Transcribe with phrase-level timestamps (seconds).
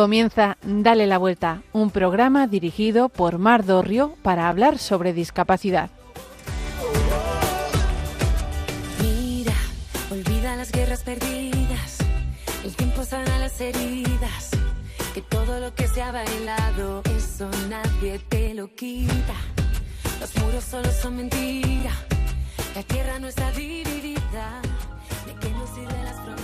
[0.00, 5.90] Comienza Dale la Vuelta, un programa dirigido por Mar Dorrio para hablar sobre discapacidad.
[9.02, 9.52] Mira,
[10.10, 11.98] olvida las guerras perdidas,
[12.64, 14.48] el tiempo sana las heridas,
[15.12, 19.34] que todo lo que se ha bailado, eso nadie te lo quita.
[20.18, 21.92] Los muros solo son mentira,
[22.74, 24.62] la tierra no está dividida,
[25.26, 26.39] de qué nos sirven las fronteras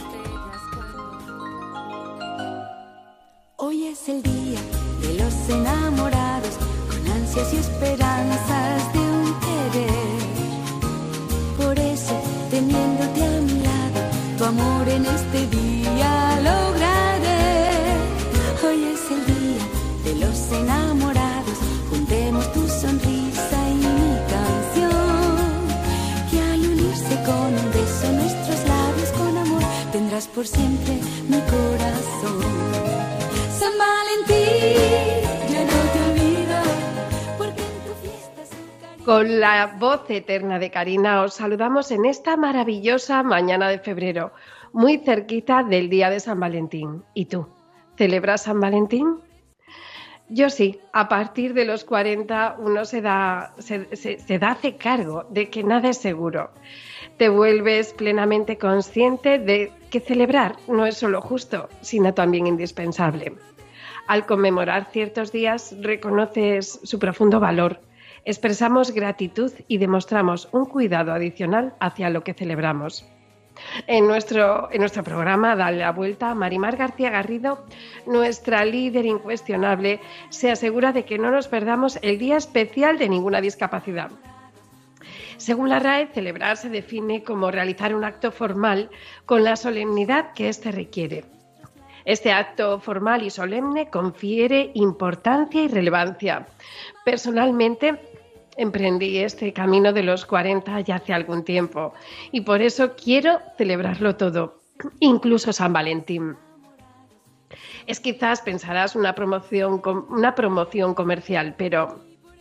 [3.59, 4.61] Hoy es el día
[5.01, 6.57] de los enamorados,
[6.91, 10.21] con ansias y esperanzas de un querer.
[11.57, 12.21] Por eso,
[12.51, 14.01] teniéndote a mi lado,
[14.37, 17.97] tu amor en este día lograré.
[18.63, 19.65] Hoy es el día
[20.05, 25.49] de los enamorados, juntemos tu sonrisa y mi canción.
[26.31, 32.96] Que al unirse con un beso nuestros labios con amor, tendrás por siempre mi corazón.
[39.07, 44.33] Con la voz eterna de Karina os saludamos en esta maravillosa mañana de febrero,
[44.73, 47.05] muy cerquita del día de San Valentín.
[47.15, 47.47] ¿Y tú?
[47.97, 49.21] ¿Celebras San Valentín?
[50.29, 55.25] Yo sí, a partir de los 40 uno se da, se, se- da hace cargo
[55.31, 56.51] de que nada es seguro.
[57.17, 63.35] Te vuelves plenamente consciente de que celebrar no es solo justo, sino también indispensable.
[64.09, 67.81] Al conmemorar ciertos días reconoces su profundo valor,
[68.27, 73.07] expresamos gratitud y demostramos un cuidado adicional hacia lo que celebramos.
[73.87, 77.65] En nuestro, en nuestro programa Dale la Vuelta, Marimar García Garrido,
[78.05, 83.41] nuestra líder incuestionable, se asegura de que no nos perdamos el día especial de ninguna
[83.41, 84.11] discapacidad.
[85.39, 88.91] Según la RAE, celebrar se define como realizar un acto formal
[89.25, 91.25] con la solemnidad que éste requiere.
[92.05, 96.47] Este acto formal y solemne confiere importancia y relevancia.
[97.05, 98.01] Personalmente,
[98.57, 101.93] emprendí este camino de los 40 ya hace algún tiempo
[102.33, 104.61] y por eso quiero celebrarlo todo,
[105.01, 106.37] incluso San Valentín.
[107.87, 112.01] Es quizás, pensarás, una promoción, una promoción comercial, pero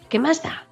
[0.10, 0.66] ¿qué más da?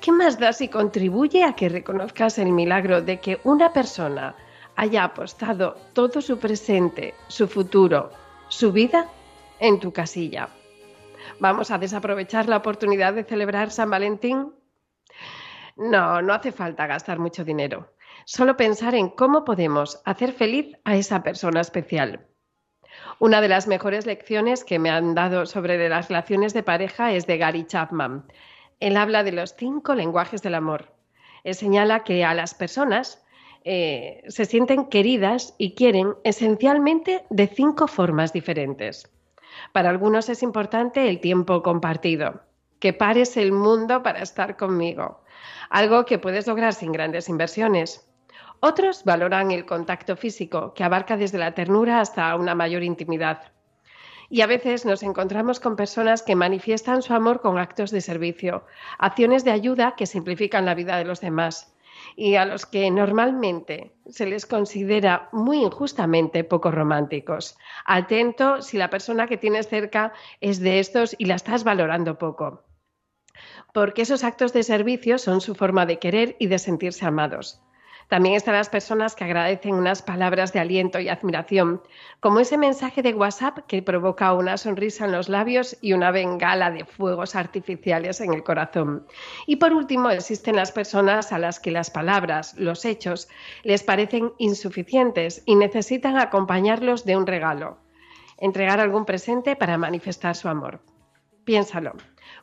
[0.00, 4.34] ¿Qué más da si contribuye a que reconozcas el milagro de que una persona
[4.76, 8.10] haya apostado todo su presente, su futuro,
[8.48, 9.08] su vida
[9.60, 10.48] en tu casilla?
[11.40, 14.52] ¿Vamos a desaprovechar la oportunidad de celebrar San Valentín?
[15.78, 17.94] No, no hace falta gastar mucho dinero.
[18.24, 22.26] Solo pensar en cómo podemos hacer feliz a esa persona especial.
[23.20, 27.28] Una de las mejores lecciones que me han dado sobre las relaciones de pareja es
[27.28, 28.24] de Gary Chapman.
[28.80, 30.92] Él habla de los cinco lenguajes del amor.
[31.44, 33.24] Él señala que a las personas
[33.64, 39.08] eh, se sienten queridas y quieren esencialmente de cinco formas diferentes.
[39.72, 42.42] Para algunos es importante el tiempo compartido,
[42.78, 45.20] que pares el mundo para estar conmigo,
[45.70, 48.08] algo que puedes lograr sin grandes inversiones.
[48.60, 53.52] Otros valoran el contacto físico, que abarca desde la ternura hasta una mayor intimidad.
[54.30, 58.64] Y a veces nos encontramos con personas que manifiestan su amor con actos de servicio,
[58.98, 61.72] acciones de ayuda que simplifican la vida de los demás
[62.16, 67.56] y a los que normalmente se les considera muy injustamente poco románticos.
[67.84, 72.67] Atento si la persona que tienes cerca es de estos y la estás valorando poco.
[73.72, 77.60] Porque esos actos de servicio son su forma de querer y de sentirse amados.
[78.08, 81.82] También están las personas que agradecen unas palabras de aliento y admiración,
[82.20, 86.70] como ese mensaje de WhatsApp que provoca una sonrisa en los labios y una bengala
[86.70, 89.06] de fuegos artificiales en el corazón.
[89.46, 93.28] Y por último, existen las personas a las que las palabras, los hechos,
[93.62, 97.76] les parecen insuficientes y necesitan acompañarlos de un regalo,
[98.38, 100.80] entregar algún presente para manifestar su amor.
[101.44, 101.92] Piénsalo.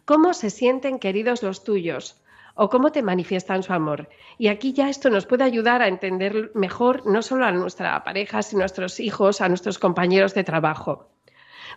[0.05, 2.21] ¿Cómo se sienten queridos los tuyos?
[2.53, 4.07] ¿O cómo te manifiestan su amor?
[4.37, 8.43] Y aquí ya esto nos puede ayudar a entender mejor no solo a nuestra pareja,
[8.43, 11.09] sino a nuestros hijos, a nuestros compañeros de trabajo.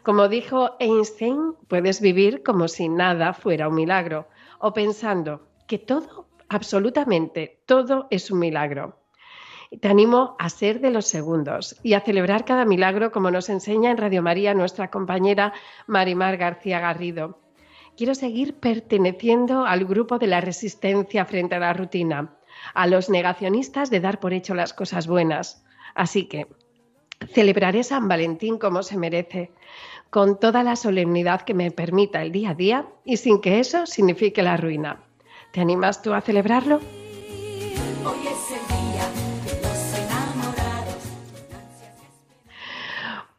[0.02, 4.28] Como dijo Einstein, puedes vivir como si nada fuera un milagro
[4.58, 9.00] o pensando que todo, absolutamente todo es un milagro.
[9.80, 13.90] Te animo a ser de los segundos y a celebrar cada milagro como nos enseña
[13.90, 15.54] en Radio María nuestra compañera
[15.86, 17.47] Marimar García Garrido.
[17.98, 22.32] Quiero seguir perteneciendo al grupo de la resistencia frente a la rutina,
[22.72, 25.64] a los negacionistas de dar por hecho las cosas buenas.
[25.96, 26.46] Así que
[27.32, 29.50] celebraré San Valentín como se merece,
[30.10, 33.84] con toda la solemnidad que me permita el día a día y sin que eso
[33.84, 35.02] signifique la ruina.
[35.50, 36.78] ¿Te animas tú a celebrarlo?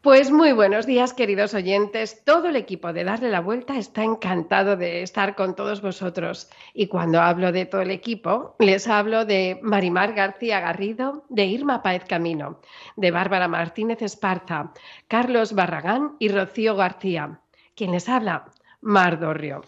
[0.10, 2.24] Pues muy buenos días, queridos oyentes.
[2.26, 6.50] Todo el equipo de Darle la Vuelta está encantado de estar con todos vosotros.
[6.74, 11.84] Y cuando hablo de todo el equipo, les hablo de Marimar García Garrido, de Irma
[11.84, 12.60] Paez Camino,
[12.96, 14.74] de Bárbara Martínez Esparza,
[15.08, 17.42] Carlos Barragán y Rocío García.
[17.76, 18.46] Quien les habla,
[18.82, 19.62] Mar Dorrio.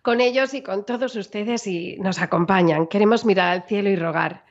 [0.00, 4.44] Con ellos y con todos ustedes y nos acompañan, queremos mirar al cielo y rogar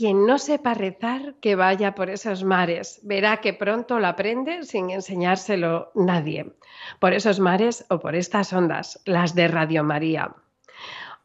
[0.00, 3.00] quien no sepa rezar, que vaya por esos mares.
[3.02, 6.54] Verá que pronto lo aprende sin enseñárselo nadie.
[7.00, 10.34] Por esos mares o por estas ondas, las de Radio María.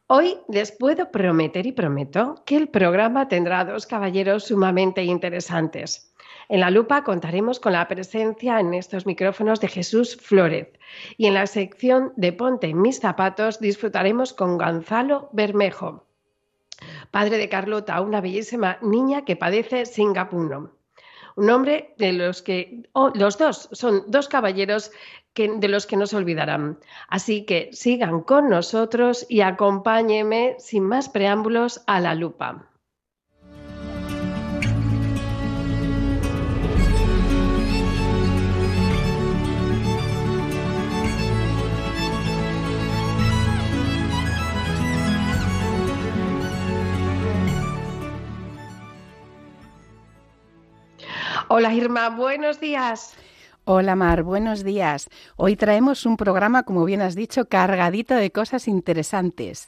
[0.07, 6.13] Hoy les puedo prometer y prometo que el programa tendrá dos caballeros sumamente interesantes.
[6.49, 10.73] En la lupa contaremos con la presencia en estos micrófonos de Jesús Flórez
[11.15, 16.04] y en la sección de Ponte en mis zapatos disfrutaremos con Gonzalo Bermejo
[17.11, 20.71] padre de Carlota, una bellísima niña que padece singapuno.
[21.35, 22.83] Un hombre de los que,
[23.13, 24.91] los dos son dos caballeros
[25.35, 26.79] de los que no se olvidarán.
[27.09, 32.69] Así que sigan con nosotros y acompáñenme sin más preámbulos a la lupa.
[51.47, 53.13] Hola Irma, buenos días.
[53.65, 55.09] Hola Mar, buenos días.
[55.35, 59.67] Hoy traemos un programa, como bien has dicho, cargadito de cosas interesantes.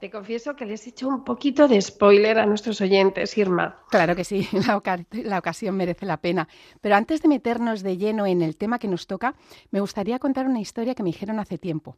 [0.00, 3.78] Te confieso que les he hecho un poquito de spoiler a nuestros oyentes, Irma.
[3.88, 4.82] Claro que sí, la,
[5.12, 6.48] la, ocasión merece la pena.
[6.80, 9.36] Pero antes de meternos de lleno en el tema que nos toca,
[9.70, 11.96] me gustaría contar una historia que me dijeron hace tiempo.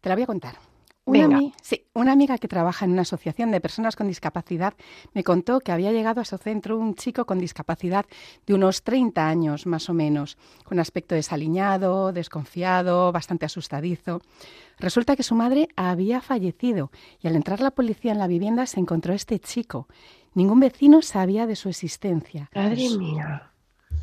[0.00, 0.71] Te la voy a contar.
[1.04, 4.74] Una, sí, una amiga que trabaja en una asociación de personas con discapacidad
[5.14, 8.06] me contó que había llegado a su centro un chico con discapacidad
[8.46, 14.20] de unos 30 años más o menos, con aspecto desaliñado, desconfiado, bastante asustadizo.
[14.78, 18.78] Resulta que su madre había fallecido y al entrar la policía en la vivienda se
[18.78, 19.88] encontró este chico.
[20.34, 22.48] Ningún vecino sabía de su existencia.
[22.54, 23.51] Madre mía.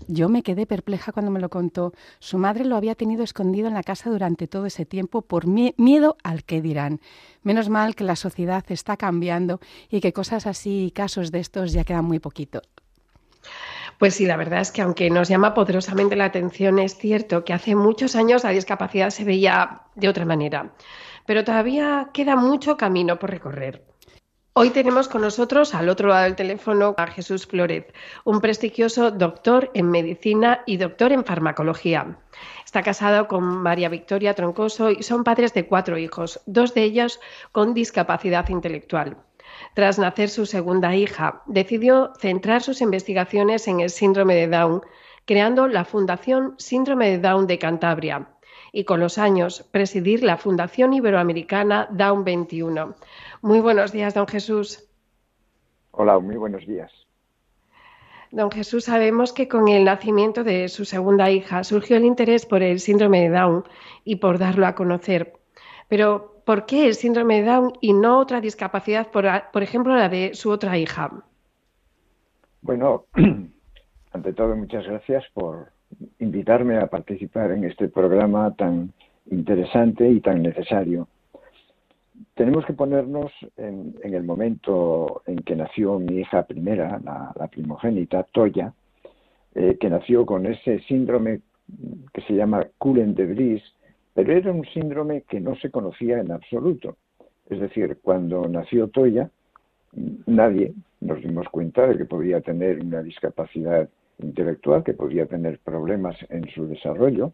[0.07, 1.93] Yo me quedé perpleja cuando me lo contó.
[2.19, 6.17] Su madre lo había tenido escondido en la casa durante todo ese tiempo por miedo
[6.23, 6.99] al que dirán.
[7.43, 9.59] Menos mal que la sociedad está cambiando
[9.89, 12.61] y que cosas así, casos de estos ya quedan muy poquito.
[13.97, 17.53] Pues sí, la verdad es que aunque nos llama poderosamente la atención, es cierto que
[17.53, 20.71] hace muchos años la discapacidad se veía de otra manera,
[21.25, 23.83] pero todavía queda mucho camino por recorrer.
[24.53, 27.93] Hoy tenemos con nosotros al otro lado del teléfono a Jesús Flórez,
[28.25, 32.17] un prestigioso doctor en medicina y doctor en farmacología.
[32.65, 37.19] Está casado con María Victoria Troncoso y son padres de cuatro hijos, dos de ellos
[37.51, 39.17] con discapacidad intelectual.
[39.75, 44.81] Tras nacer su segunda hija, decidió centrar sus investigaciones en el síndrome de Down,
[45.25, 48.27] creando la Fundación Síndrome de Down de Cantabria
[48.71, 52.95] y con los años presidir la Fundación Iberoamericana Down 21
[53.41, 54.89] muy buenos días, don Jesús.
[55.91, 56.91] Hola, muy buenos días.
[58.31, 62.61] Don Jesús, sabemos que con el nacimiento de su segunda hija surgió el interés por
[62.61, 63.63] el síndrome de Down
[64.03, 65.33] y por darlo a conocer.
[65.87, 70.09] Pero, ¿por qué el síndrome de Down y no otra discapacidad, por, por ejemplo, la
[70.09, 71.23] de su otra hija?
[72.61, 73.05] Bueno,
[74.13, 75.71] ante todo, muchas gracias por
[76.19, 78.93] invitarme a participar en este programa tan
[79.31, 81.07] interesante y tan necesario
[82.39, 88.73] tenemos que ponernos en, el momento en que nació mi hija primera, la, primogénita, Toya,
[89.55, 91.41] eh, que nació con ese síndrome
[92.13, 93.61] que se llama Cullen de Vries,
[94.13, 96.95] pero era un síndrome que no se conocía en absoluto.
[97.49, 99.29] Es decir, cuando nació Toya,
[100.25, 106.15] nadie nos dimos cuenta de que podía tener una discapacidad intelectual, que podía tener problemas
[106.29, 107.33] en su desarrollo.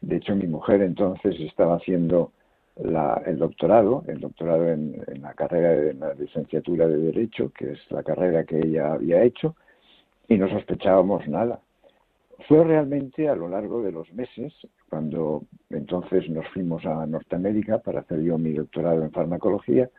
[0.00, 2.32] De hecho, mi mujer entonces estaba haciendo
[2.78, 8.02] el doctorado, el doctorado en, la carrera de la licenciatura de Derecho, que es la
[8.02, 9.56] carrera que ella había hecho,
[10.28, 11.60] y no sospechábamos nada.
[12.46, 14.54] Fue realmente a lo largo de los meses,
[14.88, 19.90] cuando entonces nos fuimos a Norteamérica para hacer yo mi doctorado en farmacología,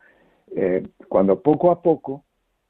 [0.55, 2.23] eh, cuando poco a poco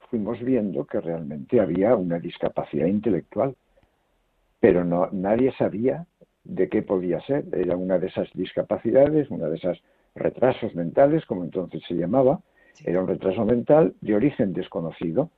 [0.09, 3.55] fuimos viendo que realmente había una discapacidad intelectual,
[4.59, 6.07] pero no, nadie sabía
[6.43, 7.45] de qué podía ser.
[7.53, 9.79] Era una de esas discapacidades, una de esas
[10.19, 12.41] retrasos mentales, como entonces se llamaba,
[12.83, 15.29] era un retraso mental de origen desconocido.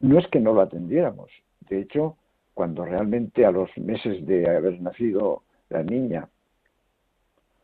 [0.00, 1.30] No es que no lo atendiéramos,
[1.68, 2.16] de hecho,
[2.54, 6.28] cuando realmente a los meses de haber nacido la niña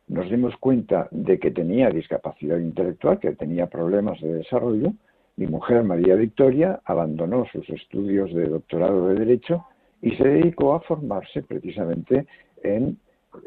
[0.08, 4.94] nos dimos cuenta de que tenía discapacidad intelectual, que tenía problemas de desarrollo,
[5.37, 9.66] mi mujer María Victoria abandonó sus estudios de doctorado de Derecho
[10.00, 12.26] y se dedicó a formarse precisamente
[12.62, 12.98] en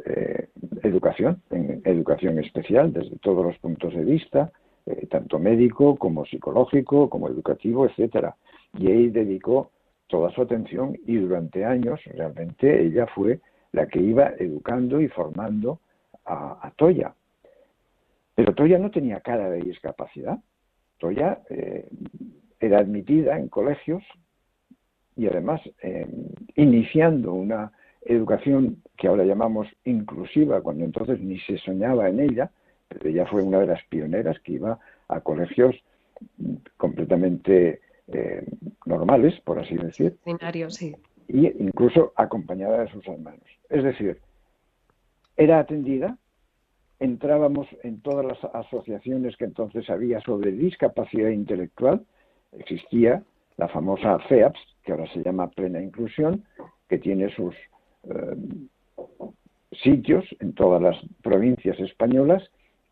[0.05, 0.47] eh,
[0.83, 4.51] educación, en educación especial desde todos los puntos de vista,
[4.85, 8.35] eh, tanto médico como psicológico, como educativo, etcétera.
[8.77, 9.71] Y ahí dedicó
[10.07, 13.39] toda su atención y durante años realmente ella fue
[13.71, 15.79] la que iba educando y formando
[16.25, 17.13] a, Toya.
[18.35, 20.39] Pero Toya no tenía cara de discapacidad.
[20.97, 21.87] Toya eh,
[22.59, 24.03] era admitida en colegios
[25.15, 25.61] y además
[26.55, 27.71] iniciando una
[28.01, 32.51] educación que ahora llamamos inclusiva, cuando entonces ni se soñaba en ella,
[32.87, 35.75] pero ella fue una de las pioneras que iba a colegios
[36.77, 38.45] completamente eh,
[38.85, 40.17] normales, por así decir.
[40.69, 40.95] sí.
[41.27, 43.45] Y incluso acompañada de sus hermanos.
[43.69, 44.19] Es decir,
[45.37, 46.17] era atendida,
[46.99, 52.05] entrábamos en todas las asociaciones que entonces había sobre discapacidad intelectual,
[52.51, 53.23] existía
[53.57, 56.43] la famosa FEAPS, que ahora se llama Plena Inclusión,
[56.89, 57.55] que tiene sus
[59.71, 62.43] sitios en todas las provincias españolas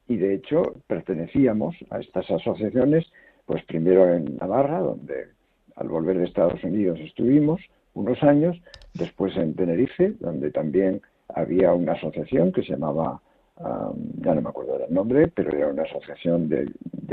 [0.07, 3.05] y de hecho pertenecíamos a estas asociaciones,
[3.45, 5.27] pues primero en Navarra, donde
[5.75, 7.61] al volver de Estados Unidos estuvimos
[7.93, 8.59] unos años,
[8.93, 13.21] después en Tenerife, donde también había una asociación que se llamaba,
[13.57, 16.67] ya no me acuerdo el nombre, pero era una asociación de,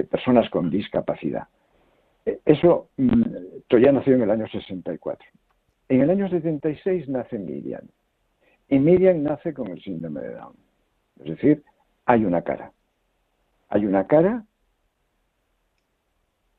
[0.04, 1.48] personas con discapacidad.
[2.24, 3.22] E, eso, mm,
[3.68, 5.26] ya nació en el año 64.
[5.88, 7.86] En el año 76 nace Miriam.
[8.68, 10.56] Y Miriam nace con el síndrome de Down.
[11.20, 11.64] Es decir,
[12.04, 12.72] hay una cara.
[13.68, 14.44] Hay una cara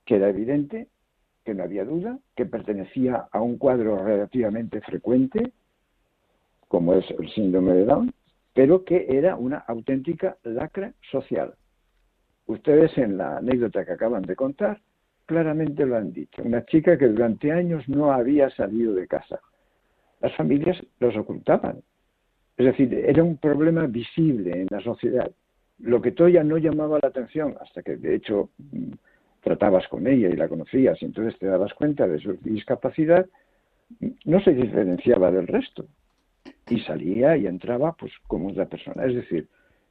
[0.06, 0.88] que era evidente,
[1.44, 5.52] que no había duda, que pertenecía a un cuadro relativamente frecuente,
[6.70, 8.14] como es el síndrome de Down,
[8.54, 11.56] pero que era una auténtica lacra social.
[12.46, 14.82] Ustedes en la anécdota que acaban de contar
[15.28, 16.42] claramente lo han dicho.
[16.42, 19.40] Una chica que durante años no había salido de casa.
[20.22, 21.84] Las familias los ocultaban.
[22.58, 25.30] Es decir, era un problema visible en la sociedad.
[25.80, 28.94] Lo que Toya no llamaba la atención, hasta que de hecho mm,
[29.44, 33.28] tratabas con ella y la conocías y entonces te dabas cuenta de su discapacidad,
[34.26, 35.86] no se diferenciaba del resto.
[36.70, 39.06] Y salía y entraba pues como otra persona.
[39.06, 39.48] Es decir,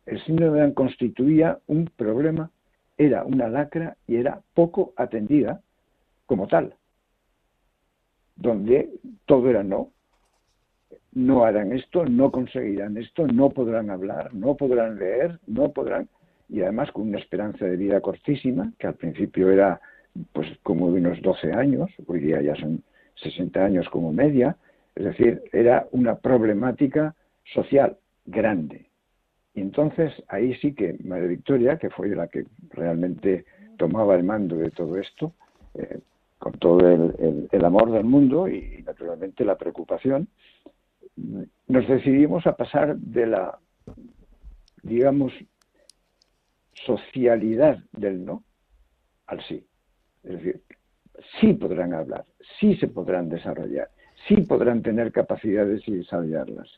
[0.06, 2.50] el síndrome de constituía un problema
[2.98, 5.60] era una lacra y era poco atendida
[6.26, 6.74] como tal,
[8.36, 8.90] donde
[9.26, 9.90] todo era no.
[11.12, 16.08] No harán esto, no conseguirán esto, no podrán hablar, no podrán leer, no podrán,
[16.48, 19.80] y además con una esperanza de vida cortísima, que al principio era
[20.32, 22.82] pues como de unos 12 años, hoy día ya son
[23.16, 24.56] 60 años como media,
[24.94, 28.86] es decir, era una problemática social grande.
[29.56, 33.46] Y entonces ahí sí que María Victoria, que fue la que realmente
[33.78, 35.32] tomaba el mando de todo esto,
[35.74, 35.98] eh,
[36.38, 40.28] con todo el, amor del mundo y naturalmente la preocupación,
[41.16, 43.58] nos decidimos a pasar de la,
[44.82, 45.32] digamos,
[46.84, 48.44] socialidad del no
[49.26, 49.64] al sí.
[50.22, 50.62] Es decir,
[51.40, 52.26] sí podrán hablar,
[52.60, 53.88] sí se podrán desarrollar,
[54.28, 56.68] sí podrán tener capacidades y desarrollarlas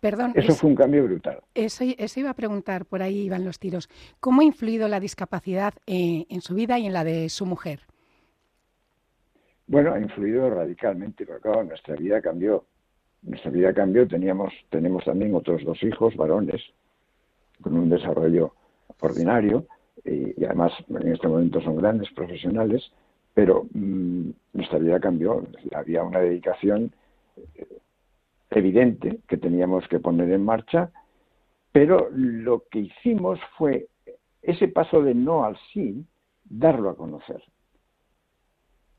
[0.00, 0.32] perdón.
[0.34, 1.40] Eso fue un cambio brutal.
[1.54, 3.88] Eso, iba a preguntar, por ahí iban los tiros.
[4.20, 7.80] ¿Cómo ha influido la discapacidad eh, en su vida y en la de su mujer?
[9.66, 12.64] Bueno, ha influido radicalmente, porque claro, nuestra vida cambió.
[13.22, 16.62] Nuestra vida cambió, teníamos, tenemos también otros dos hijos, varones,
[17.60, 18.54] con un desarrollo
[19.00, 19.66] ordinario,
[20.04, 22.90] y, además en este momento son grandes profesionales,
[23.34, 25.44] pero mm, nuestra vida cambió.
[25.74, 26.92] Había una dedicación
[28.50, 30.90] evidente que teníamos que poner en marcha,
[31.72, 33.88] pero lo que hicimos fue
[34.42, 36.04] ese paso de no al sí,
[36.44, 37.42] darlo a conocer.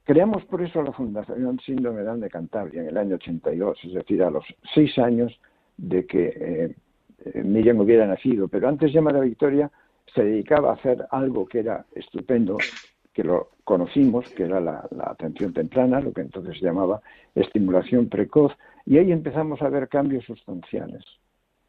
[0.03, 4.31] Creamos por eso la Fundación Síndrome de Cantabria en el año 82, es decir, a
[4.31, 5.39] los seis años
[5.77, 6.75] de que
[7.25, 8.47] eh, Miriam hubiera nacido.
[8.47, 9.71] Pero antes ya María Victoria
[10.13, 12.57] se dedicaba a hacer algo que era estupendo,
[13.13, 17.01] que lo conocimos, que era la, atención temprana, lo que entonces se llamaba
[17.35, 18.53] estimulación precoz,
[18.89, 21.05] y ahí empezamos a ver cambios sustanciales,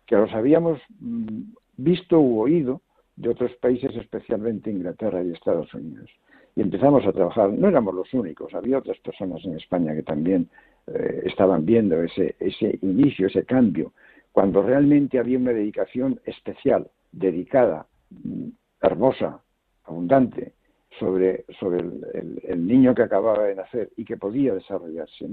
[0.06, 2.80] que los habíamos mm, visto u oído
[3.16, 6.10] de otros países, especialmente Inglaterra y Estados Unidos.
[6.56, 10.48] Y empezamos a trabajar, no éramos los únicos, había otras personas en España que también
[10.86, 12.34] eh, estaban viendo ese,
[12.80, 13.92] inicio, ese cambio,
[14.32, 18.48] cuando realmente había una dedicación especial, dedicada, mm,
[18.80, 19.42] hermosa,
[19.84, 20.54] abundante,
[20.98, 25.26] sobre, sobre el, niño que acababa de nacer y que podía desarrollarse.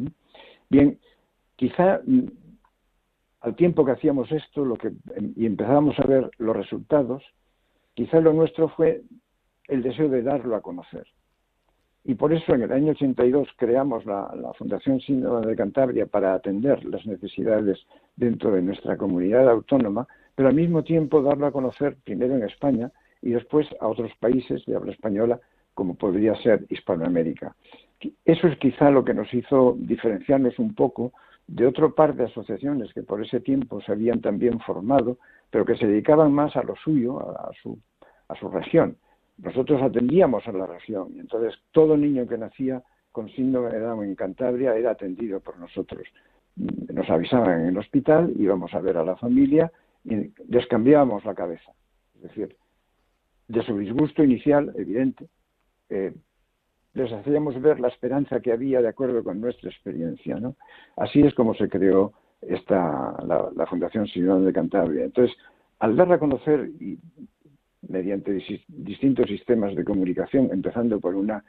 [0.69, 0.99] Bien,
[1.57, 2.27] quizá mm,
[3.41, 4.93] al tiempo que hacíamos esto lo que,
[5.35, 7.23] y empezábamos a ver los resultados,
[7.93, 9.01] quizá lo nuestro fue
[9.67, 11.05] el deseo de darlo a conocer.
[12.03, 16.85] Y por eso en el año 82 creamos la, Fundación Síndrome de Cantabria para atender
[16.85, 17.85] las necesidades
[18.15, 22.91] dentro de nuestra comunidad autónoma, pero al mismo tiempo darlo a conocer primero en España
[23.21, 25.39] y después a otros países de habla española,
[25.73, 27.55] como podría ser Hispanoamérica.
[28.25, 31.13] Eso es quizá lo que nos hizo diferenciarnos un poco
[31.47, 35.17] de otro par de asociaciones que por ese tiempo se habían también formado,
[35.49, 37.79] pero que se dedicaban más a lo suyo, a su,
[38.27, 38.97] a su región.
[39.37, 44.03] Nosotros atendíamos a la región y entonces todo niño que nacía con síndrome de Down
[44.03, 46.03] en Cantabria era atendido por nosotros.
[46.55, 49.71] Nos avisaban en el hospital, íbamos a ver a la familia
[50.03, 51.71] y les cambiábamos la cabeza.
[52.15, 52.55] Es decir,
[53.47, 55.27] de su disgusto inicial, evidente,
[55.89, 56.13] eh,
[56.97, 60.39] les hacíamos ver la esperanza que había de acuerdo con nuestra experiencia.
[60.39, 60.55] ¿no?
[60.95, 65.05] Así es como se creó esta, la, Fundación Sinodal de Cantabria.
[65.05, 65.35] Entonces,
[65.79, 66.97] al darla a conocer y
[67.87, 68.33] mediante
[68.67, 71.43] distintos sistemas de comunicación, empezando por una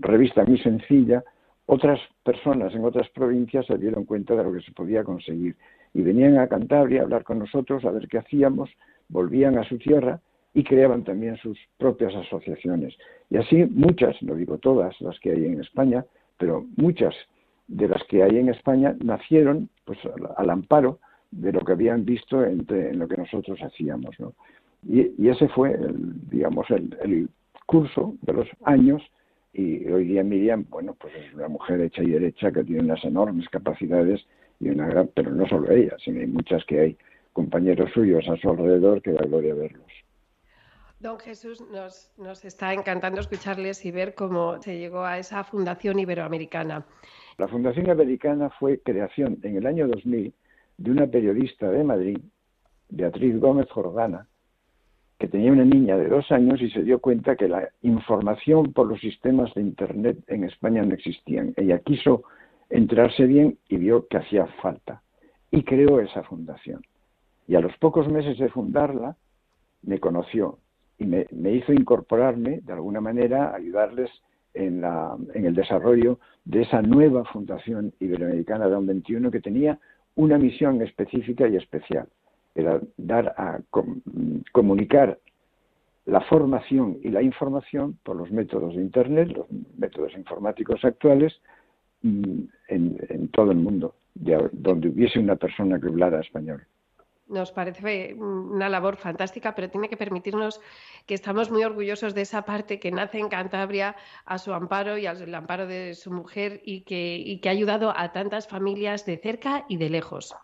[0.00, 1.24] revista muy sencilla,
[1.66, 5.56] otras personas en otras provincias se dieron cuenta de lo que se podía conseguir
[5.92, 8.70] y venían a Cantabria a hablar con nosotros, a ver qué hacíamos,
[9.08, 10.20] volvían a su tierra
[10.54, 12.94] y creaban también sus propias asociaciones.
[13.28, 16.04] Y así muchas, no digo todas las que hay en España,
[16.38, 17.14] pero muchas
[17.66, 19.98] de las que hay en España nacieron pues
[20.36, 22.64] al, amparo de lo que habían visto en
[22.98, 24.16] lo que nosotros hacíamos.
[24.86, 27.28] Y, ese fue, el, digamos, el,
[27.66, 29.02] curso de los años
[29.54, 33.02] y hoy día Miriam, bueno, pues es una mujer hecha y derecha que tiene unas
[33.04, 34.20] enormes capacidades
[34.60, 36.96] y una gran, pero no solo ella, sino hay muchas que hay
[37.32, 40.03] compañeros suyos a su alrededor que da gloria verlos.
[41.04, 46.86] Don Jesús, nos, está encantando escucharles y ver cómo se llegó a esa Fundación Iberoamericana.
[47.36, 50.32] La Fundación Iberoamericana fue creación en el año 2000
[50.78, 52.18] de una periodista de Madrid,
[52.88, 54.28] Beatriz Gómez Jordana,
[55.18, 58.86] que tenía una niña de dos años y se dio cuenta que la información por
[58.86, 61.52] los sistemas de Internet en España no existían.
[61.58, 62.22] Ella quiso
[62.70, 65.02] entrarse bien y vio que hacía falta
[65.50, 66.80] y creó esa fundación.
[67.46, 69.18] Y a los pocos meses de fundarla,
[69.82, 70.60] me conoció
[70.98, 74.10] y me, hizo incorporarme, de alguna manera, ayudarles
[74.54, 79.78] en, la, en el desarrollo de esa nueva Fundación Iberoamericana de 21 que tenía
[80.14, 82.06] una misión específica y especial.
[82.54, 83.60] Era dar a
[84.52, 85.18] comunicar
[86.06, 91.34] la formación y la información por los métodos de Internet, los métodos informáticos actuales,
[92.02, 96.62] mm, en, en todo el mundo, donde hubiese una persona que hablara español
[97.26, 100.60] nos parece una labor fantástica, pero tiene que permitirnos
[101.06, 105.06] que estamos muy orgullosos de esa parte que nace en Cantabria a su amparo y
[105.06, 109.76] al amparo de su mujer y que, ha ayudado a tantas familias de cerca y
[109.76, 110.34] de lejos.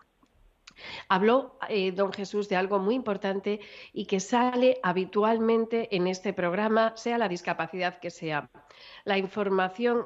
[1.09, 3.59] Habló eh, don Jesús de algo muy importante
[3.93, 8.49] y que sale habitualmente en este programa, sea la discapacidad que sea.
[9.05, 10.05] La información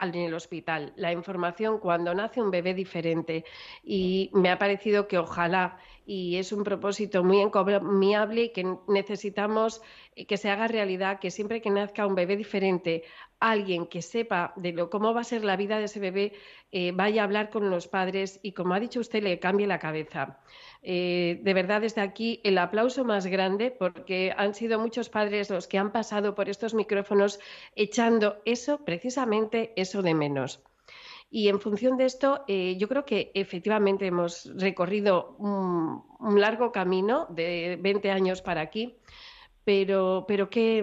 [0.00, 3.44] en el hospital, la información cuando nace un bebé diferente.
[3.82, 9.82] Y me ha parecido que ojalá y es un propósito muy encomiable que necesitamos
[10.28, 13.02] que se haga realidad, que siempre que nazca un bebé diferente,
[13.40, 16.32] alguien que sepa de lo, cómo va a ser la vida de ese bebé,
[16.72, 19.78] eh, vaya a hablar con los padres y, como ha dicho usted, le cambie la
[19.78, 20.38] cabeza.
[20.82, 25.66] Eh, de verdad, desde aquí, el aplauso más grande, porque han sido muchos padres los
[25.66, 27.40] que han pasado por estos micrófonos
[27.74, 30.62] echando eso, precisamente eso de menos.
[31.28, 37.26] Y en función de esto, eh, yo creo que efectivamente hemos recorrido un, largo camino
[37.30, 38.96] de 20 años para aquí,
[39.64, 40.82] pero, pero ¿qué,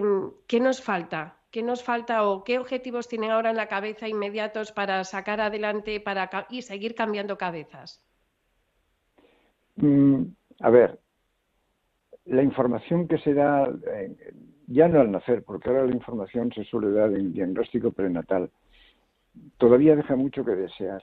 [0.60, 1.38] nos falta?
[1.50, 6.00] ¿Qué nos falta o qué objetivos tienen ahora en la cabeza inmediatos para sacar adelante
[6.00, 8.04] para, y seguir cambiando cabezas?
[9.76, 10.24] Mm,
[10.60, 11.00] a ver,
[12.26, 14.14] la información que se da, eh,
[14.66, 18.50] ya no al nacer, porque ahora la información se suele dar en diagnóstico prenatal,
[19.58, 21.02] todavía deja mucho que desear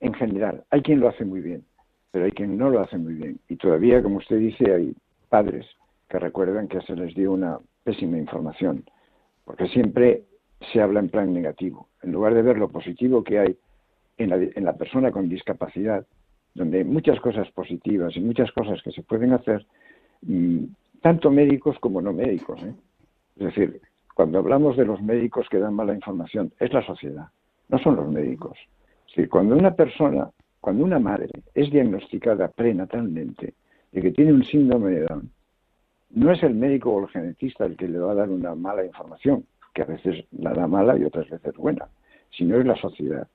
[0.00, 0.64] en general.
[0.70, 1.64] Hay quien lo hace muy bien,
[2.10, 3.38] pero hay quien no lo hace muy bien.
[3.48, 4.94] Y todavía, como usted dice, hay
[5.28, 5.66] padres
[6.08, 8.84] que recuerdan que se les dio una pésima información,
[9.44, 10.24] porque siempre
[10.72, 11.88] se habla en plan negativo.
[12.02, 13.58] En lugar de ver lo positivo que hay
[14.18, 16.06] en la, en la persona con discapacidad,
[16.54, 19.66] donde hay muchas cosas positivas y muchas cosas que se pueden hacer,
[20.22, 20.64] mm,
[21.02, 22.62] tanto médicos como no médicos.
[22.62, 22.74] ¿eh?
[23.36, 23.80] Es decir,
[24.14, 27.26] cuando hablamos de los médicos que dan mala información, es la sociedad,
[27.68, 28.56] no son los médicos.
[29.14, 33.54] Si cuando una persona, cuando una madre es diagnosticada prenatalmente
[33.92, 35.30] de que tiene un síndrome de Down,
[36.10, 38.84] no es el médico o el genetista el que le va a dar una mala
[38.84, 41.88] información, que a veces la da mala y otras veces buena,
[42.30, 43.26] sino es la sociedad.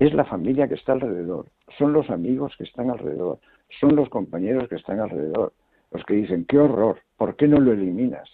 [0.00, 3.38] Es la familia que está alrededor, son los amigos que están alrededor,
[3.80, 5.52] son los compañeros que están alrededor,
[5.92, 8.28] los que dicen, qué horror, ¿por qué no lo eliminas?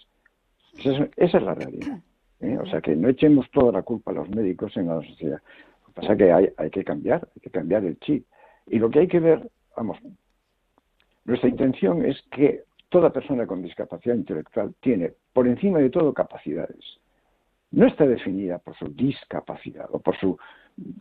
[0.77, 1.99] Esa es, la realidad.
[2.41, 2.57] ¿eh?
[2.57, 5.41] O sea, que no echemos toda la culpa a los médicos en la sociedad.
[5.81, 8.25] Lo que pasa es que hay, hay que cambiar, hay que cambiar el chip.
[8.67, 9.97] Y lo que hay que ver, vamos,
[11.25, 16.99] nuestra intención es que toda persona con discapacidad intelectual tiene, por encima de todo, capacidades.
[17.71, 20.37] No está definida por su discapacidad o por su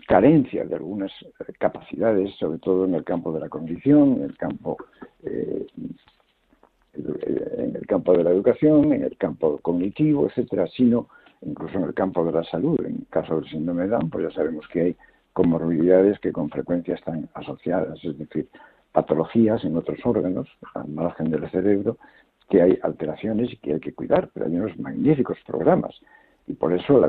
[0.07, 1.13] carencia de algunas
[1.59, 4.77] capacidades, sobre todo en el campo de la condición, en el campo
[5.25, 5.67] eh,
[6.97, 11.09] en el campo de la educación, en el campo cognitivo, etcétera, sino
[11.43, 12.79] incluso en el campo de la salud.
[12.81, 14.97] En el caso del síndrome de Down, pues ya sabemos que hay
[15.33, 18.49] comorbilidades que con frecuencia están asociadas, es decir,
[18.93, 21.99] patologías en otros órganos, al margen del cerebro,
[22.49, 26.01] que hay alteraciones y que hay que cuidar, pero hay unos magníficos programas.
[26.47, 27.09] Y por eso la,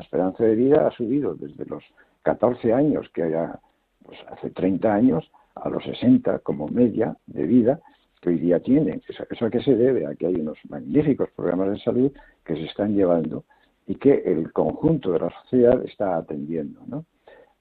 [0.00, 1.82] esperanza de vida ha subido desde los
[2.22, 3.58] 14 años, que haya
[4.04, 7.80] pues, hace 30 años, a los 60 como media de vida
[8.20, 9.02] que hoy día tienen.
[9.08, 10.06] ¿Eso, ¿Eso a qué se debe?
[10.06, 12.12] A que hay unos magníficos programas de salud
[12.44, 13.44] que se están llevando
[13.86, 16.80] y que el conjunto de la sociedad está atendiendo.
[16.86, 17.04] ¿no?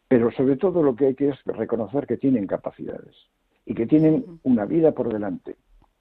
[0.07, 3.15] Pero sobre todo lo que hay que es reconocer que tienen capacidades
[3.65, 5.55] y que tienen una vida por delante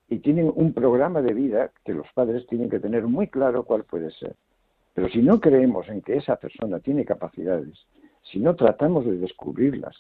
[0.09, 3.85] y tienen un programa de vida que los padres tienen que tener muy claro cuál
[3.85, 4.37] puede ser.
[4.95, 7.87] Pero si no creemos en que esa persona tiene capacidades,
[8.23, 9.97] si no tratamos de descubrirlas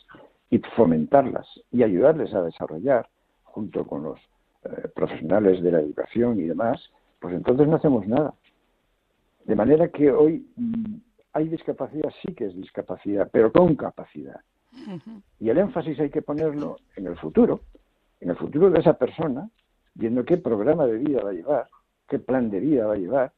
[0.50, 3.08] y fomentarlas y ayudarles a desarrollar,
[3.42, 4.20] junto con los
[4.64, 8.34] eh, profesionales de la educación y demás, pues entonces no hacemos nada.
[9.44, 10.96] De manera que hoy mm,
[11.34, 14.40] hay discapacidad, sí que es discapacidad, pero con capacidad.
[15.38, 17.60] Y el énfasis hay que ponerlo en el futuro,
[18.20, 19.48] en el futuro de esa persona,
[19.94, 21.68] viendo qué programa de vida va a llevar,
[22.08, 23.32] qué plan de vida va a llevar,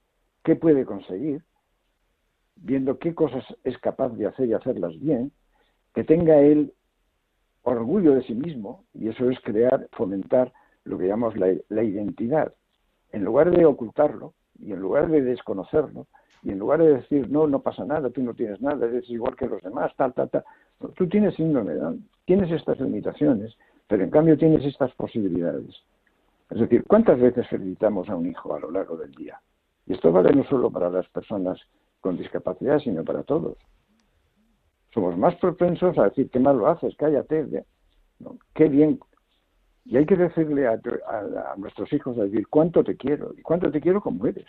[0.44, 1.42] qué puede conseguir,
[2.56, 5.32] viendo qué cosas es capaz de hacer y hacerlas bien,
[5.94, 6.72] que tenga él
[7.62, 10.52] orgullo de sí mismo, y eso es crear, fomentar
[10.86, 12.52] lo que llamamos la, identidad.
[13.12, 16.06] En lugar de ocultarlo y en lugar de desconocerlo,
[16.42, 19.36] y en lugar de decir, no, no pasa nada, tú no tienes nada, eres igual
[19.36, 20.44] que los demás, tal, tal, tal,
[20.94, 23.56] Tú tienes síndrome de tienes estas limitaciones,
[23.88, 25.74] pero en cambio tienes estas posibilidades.
[26.50, 29.40] Es decir, ¿cuántas veces felicitamos a un hijo a lo largo del día?
[29.86, 31.58] Y esto vale no solo para las personas
[32.00, 33.56] con discapacidad, sino para todos.
[34.92, 37.64] Somos más propensos a decir, qué mal lo haces, cállate,
[38.54, 39.00] qué bien.
[39.88, 40.78] Y hay que decirle a,
[41.56, 44.46] nuestros hijos, a decir, cuánto te quiero, y cuánto te quiero como eres.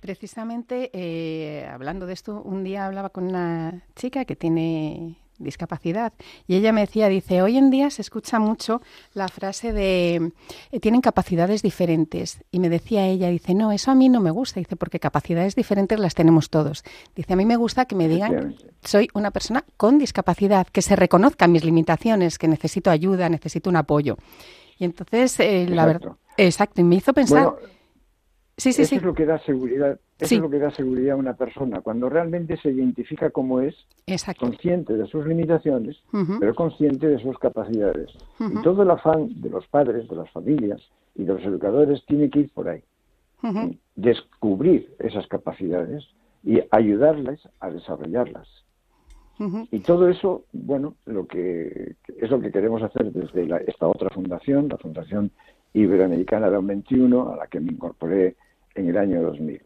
[0.00, 6.12] Precisamente, eh, hablando de esto, un día hablaba con una chica que tiene discapacidad.
[6.46, 8.80] Y ella me decía, dice, hoy en día se escucha mucho
[9.14, 10.32] la frase de
[10.70, 14.30] eh, tienen capacidades diferentes y me decía ella, dice, no, eso a mí no me
[14.30, 16.84] gusta, dice, porque capacidades diferentes las tenemos todos.
[17.14, 20.96] Dice, a mí me gusta que me digan, soy una persona con discapacidad, que se
[20.96, 24.16] reconozcan mis limitaciones, que necesito ayuda, necesito un apoyo.
[24.78, 27.54] Y entonces, eh, la verdad, exacto, y me hizo pensar...
[28.58, 30.00] Sí, sí, eso es lo que da seguridad.
[30.18, 33.74] Eso es lo que da seguridad a una persona cuando realmente se identifica como es,
[34.38, 36.02] consciente de sus limitaciones,
[36.40, 38.10] pero consciente de sus capacidades.
[38.40, 40.80] Y todo el afán de los padres, de las familias
[41.14, 42.82] y de los educadores tiene que ir por ahí.
[43.94, 46.04] Descubrir esas capacidades
[46.42, 48.48] y ayudarles a desarrollarlas.
[49.70, 54.68] Y todo eso, bueno, lo que es lo que queremos hacer desde esta otra fundación,
[54.70, 55.30] la Fundación
[55.74, 58.36] Iberoamericana de 21, a la que me incorporé
[58.76, 59.60] en el año 2000.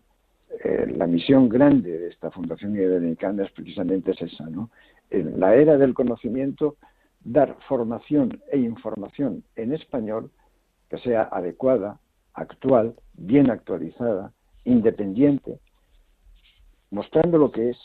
[0.64, 4.70] Eh, la misión grande de esta Fundación Iberoamericana es precisamente esa, ¿no?
[5.10, 6.76] En la era del conocimiento,
[7.22, 10.30] dar formación e información en español
[10.88, 11.98] que sea adecuada,
[12.34, 14.32] actual, bien actualizada,
[14.64, 15.58] independiente,
[16.90, 17.78] mostrando lo que es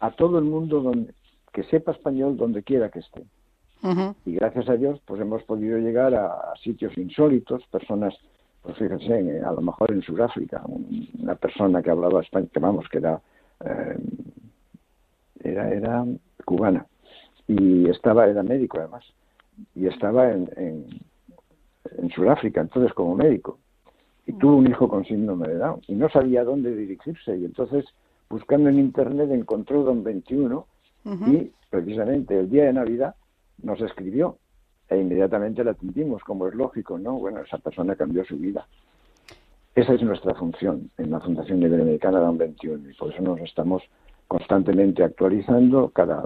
[0.00, 1.14] a todo el mundo donde,
[1.52, 3.24] que sepa español donde quiera que esté.
[4.24, 8.14] Y gracias a Dios, pues hemos podido llegar a sitios insólitos, personas
[8.62, 10.62] pues fíjense, a lo mejor en Sudáfrica,
[11.20, 13.20] una persona que hablaba español, que vamos, que era,
[13.64, 13.98] eh,
[15.42, 16.04] era, era
[16.44, 16.86] cubana,
[17.48, 19.04] y estaba, era médico además,
[19.74, 20.86] y estaba en, en,
[21.98, 23.58] en Sudáfrica, entonces como médico,
[24.26, 27.84] y tuvo un hijo con síndrome de Down, y no sabía dónde dirigirse, y entonces
[28.30, 30.66] buscando en internet encontró Don 21,
[31.26, 33.16] y precisamente el día de Navidad
[33.60, 34.38] nos escribió
[34.92, 37.14] e inmediatamente la atendimos, como es lógico, ¿no?
[37.18, 38.66] Bueno, esa persona cambió su vida.
[39.74, 43.82] Esa es nuestra función en la Fundación Iberoamericana DAN 21 y por eso nos estamos
[44.28, 45.88] constantemente actualizando.
[45.88, 46.24] Cada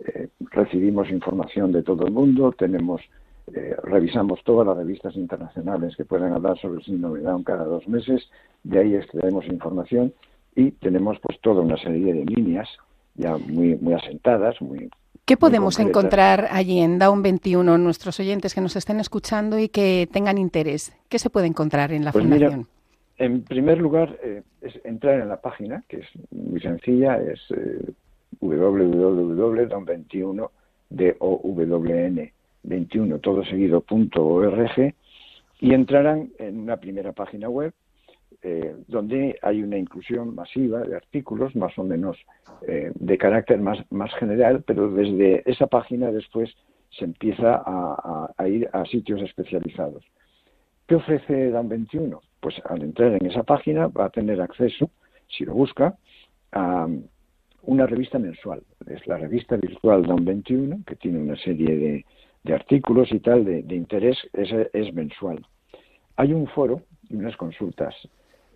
[0.00, 3.02] eh, recibimos información de todo el mundo, tenemos
[3.54, 7.64] eh, revisamos todas las revistas internacionales que puedan hablar sobre el síndrome de Down cada
[7.64, 8.28] dos meses,
[8.64, 10.12] de ahí extraemos información
[10.54, 12.68] y tenemos pues toda una serie de líneas
[13.14, 14.90] ya muy muy asentadas, muy
[15.26, 20.08] ¿Qué podemos encontrar allí en Down 21, nuestros oyentes que nos estén escuchando y que
[20.12, 20.96] tengan interés?
[21.08, 22.68] ¿Qué se puede encontrar en la pues Fundación?
[23.18, 27.92] en primer lugar, eh, es entrar en la página, que es muy sencilla, es eh,
[28.40, 30.48] www.don21
[30.90, 31.16] d
[32.62, 33.84] 21 todo seguido
[35.58, 37.72] y entrarán en una primera página web
[38.42, 42.16] eh, donde hay una inclusión masiva de artículos más o menos
[42.66, 46.50] eh, de carácter más, más general, pero desde esa página después
[46.90, 50.04] se empieza a, ir a sitios especializados.
[50.86, 52.20] ¿Qué ofrece DAM 21?
[52.40, 54.90] Pues al entrar en esa página va a tener acceso,
[55.28, 55.96] si lo busca,
[56.52, 56.88] a
[57.62, 58.62] una revista mensual.
[58.86, 62.04] Es la revista virtual DAM 21, que tiene una serie
[62.44, 65.44] de, artículos y tal de, interés, es, es mensual.
[66.16, 67.94] Hay un foro y unas consultas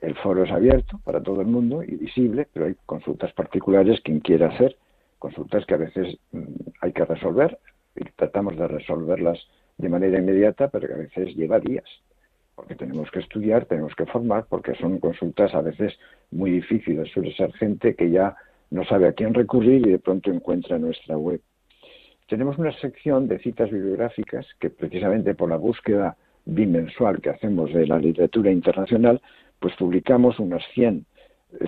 [0.00, 4.20] el foro es abierto para todo el mundo y visible, pero hay consultas particulares quien
[4.20, 4.76] quiera hacer,
[5.18, 6.44] consultas que a veces mm,
[6.80, 7.58] hay que resolver
[7.96, 9.38] y tratamos de resolverlas
[9.78, 11.84] de manera inmediata, pero que a veces lleva días,
[12.54, 15.98] porque tenemos que estudiar, tenemos que formar, porque son consultas a veces
[16.30, 17.10] muy difíciles.
[17.12, 18.36] Suele ser gente que ya
[18.70, 21.40] no sabe a quién recurrir y de pronto encuentra nuestra web.
[22.28, 27.86] Tenemos una sección de citas bibliográficas que precisamente por la búsqueda bimensual que hacemos de
[27.86, 29.20] la literatura internacional,
[29.60, 31.06] pues publicamos unas 100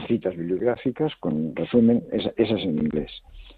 [0.06, 3.10] citas bibliográficas con resumen, esas en inglés.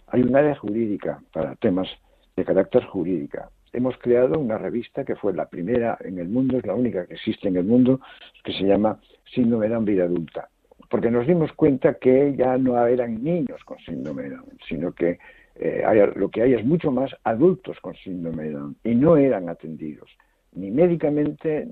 [0.09, 1.89] Hay un área jurídica para temas
[2.37, 3.51] de carácter jurídica.
[3.73, 7.15] Hemos creado una revista que fue la primera en el mundo, es la única que
[7.15, 8.01] existe en el mundo,
[8.45, 9.01] que se llama
[9.35, 10.49] Síndrome de Vida Adulta,
[10.89, 15.19] porque nos dimos cuenta que ya no eran niños con síndrome de Down, sino que
[15.57, 19.49] eh, lo que hay es mucho más adultos con síndrome de Down y no eran
[19.49, 20.09] atendidos
[20.55, 21.67] ni médicamente,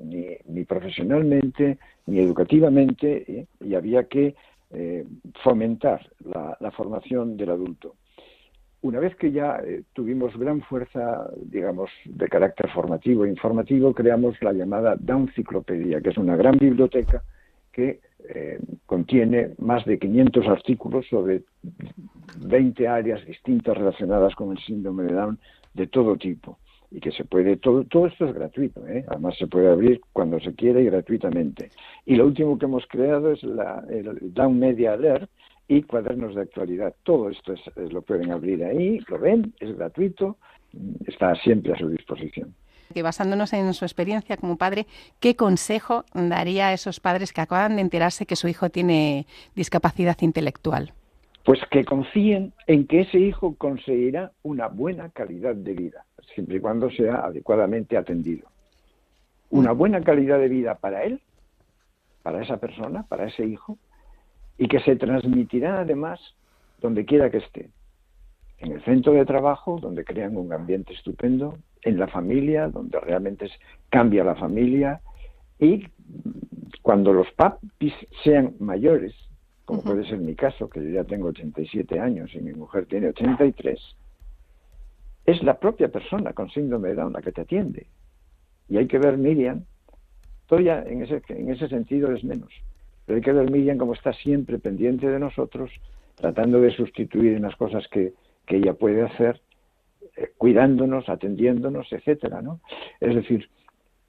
[0.47, 3.47] ni, profesionalmente, ni educativamente, ¿eh?
[3.61, 4.35] y había que
[4.71, 5.05] eh,
[5.42, 7.95] fomentar la, formación del adulto.
[8.81, 14.40] Una vez que ya eh, tuvimos gran fuerza, digamos, de carácter formativo e informativo, creamos
[14.42, 14.97] la llamada
[15.35, 17.23] Ciclopedia, que es una gran biblioteca
[17.71, 18.01] que
[18.87, 21.42] contiene más de 500 artículos sobre
[22.38, 25.38] 20 áreas distintas relacionadas con el síndrome de Down
[25.75, 26.59] de todo tipo
[26.94, 29.05] y que se puede, todo, todo esto es gratuito, ¿eh?
[29.09, 31.70] además se puede abrir cuando se quiere y gratuitamente.
[32.05, 35.31] Y lo último que hemos creado es la, el Down Media Alert
[35.68, 36.94] y cuadernos de actualidad.
[37.02, 37.61] Todo esto es,
[37.92, 40.37] lo pueden abrir ahí, lo ven, es gratuito,
[41.07, 42.55] está siempre a su disposición.
[42.92, 44.87] Que basándonos en su experiencia como padre,
[45.18, 50.18] ¿qué consejo daría a esos padres que acaban de enterarse que su hijo tiene discapacidad
[50.20, 50.92] intelectual?
[51.44, 56.61] Pues que confíen en que ese hijo conseguirá una buena calidad de vida siempre y
[56.61, 58.48] cuando sea adecuadamente atendido.
[59.50, 61.20] Una buena calidad de vida para él,
[62.22, 63.78] para esa persona, para ese hijo,
[64.57, 66.20] y que se transmitirá además
[66.81, 67.70] donde quiera que esté.
[68.59, 73.50] En el centro de trabajo, donde crean un ambiente estupendo, en la familia, donde realmente
[73.90, 75.00] cambia la familia,
[75.59, 75.87] y
[76.81, 79.14] cuando los papis sean mayores,
[79.64, 83.09] como puede ser mi caso, que yo ya tengo 87 años y mi mujer tiene
[83.09, 83.81] 83,
[85.25, 87.87] es la propia persona con síndrome de Down la que te atiende.
[88.68, 89.64] Y hay que ver Miriam,
[90.46, 92.53] todavía en ese, en ese sentido es menos,
[93.07, 95.70] pero hay que ver Miriam como está siempre pendiente de nosotros,
[96.16, 98.14] tratando de sustituir en las cosas que,
[98.46, 99.40] que ella puede hacer,
[100.16, 102.61] eh, cuidándonos, atendiéndonos, etcétera, ¿no?
[103.01, 103.48] Es decir,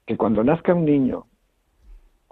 [0.06, 1.26] que cuando nazca un niño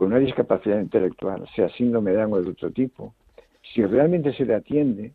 [0.02, 3.14] con una discapacidad intelectual, sea síndrome de Down de otro tipo,
[3.72, 5.12] si realmente se le atiende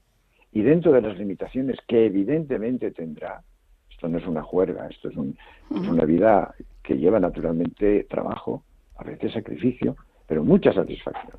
[0.54, 3.44] y dentro de las limitaciones que evidentemente tendrá,
[3.92, 8.64] esto no es una juerga, esto es, una vida que lleva naturalmente trabajo,
[8.96, 11.36] a veces sacrificio, pero mucha satisfacción.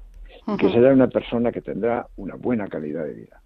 [0.47, 3.41] Y que será una persona que tendrá una buena calidad de vida.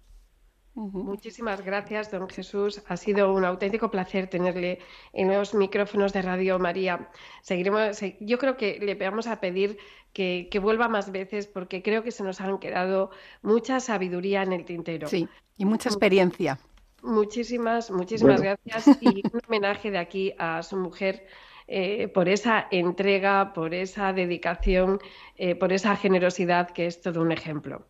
[0.75, 2.81] Muchísimas gracias, don Jesús.
[2.87, 4.79] Ha sido un auténtico placer tenerle
[5.13, 7.09] en los micrófonos de Radio María.
[7.43, 9.77] Seguiremos, yo creo que le vamos a pedir
[10.13, 13.11] que, vuelva más veces porque creo que se nos han quedado
[13.43, 15.07] mucha sabiduría en el tintero.
[15.07, 16.59] Sí, y mucha experiencia.
[17.03, 21.27] Muchísimas, muchísimas gracias y un homenaje de aquí a su mujer
[21.67, 24.99] eh, por esa entrega, por esa dedicación,
[25.35, 27.85] eh, por esa generosidad que es todo un ejemplo.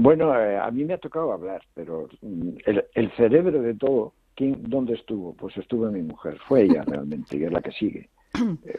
[0.00, 2.50] Bueno, eh, a mí me ha tocado hablar, pero mm,
[2.94, 5.34] el, cerebro de todo, ¿quién, ¿dónde estuvo?
[5.34, 8.08] Pues estuvo mi mujer, fue ella realmente, y es la que sigue.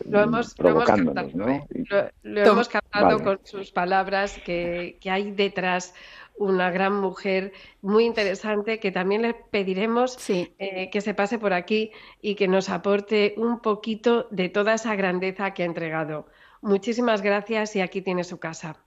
[0.10, 1.98] lo hemos, provocándonos, lo hemos ¿no?
[2.24, 5.94] Lo, hemos captado con sus palabras que, que hay detrás
[6.38, 7.52] una gran mujer
[7.82, 12.70] muy interesante que también le pediremos eh, que se pase por aquí y que nos
[12.70, 16.28] aporte un poquito de toda esa grandeza que ha entregado.
[16.62, 18.78] Muchísimas gracias y aquí tiene su casa.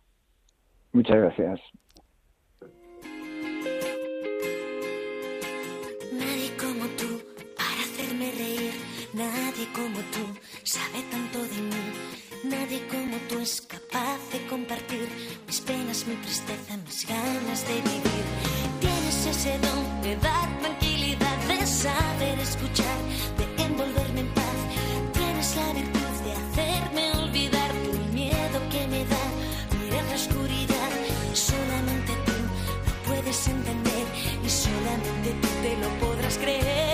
[0.92, 1.60] Muchas gracias.
[10.72, 11.84] Sabe tanto de mí,
[12.44, 15.06] nadie como tú es capaz de compartir
[17.06, 18.24] ganas de vivir.
[18.80, 22.98] Tienes ese don de dar tranquilidad, de saber escuchar,
[23.38, 24.58] de envolverme en paz.
[25.12, 29.24] Tienes la virtud de hacerme olvidar el miedo que me da
[29.78, 30.90] mirar la oscuridad.
[31.34, 32.36] Solamente tú
[32.86, 34.06] lo puedes entender
[34.46, 36.91] y solamente tú te lo podrás creer.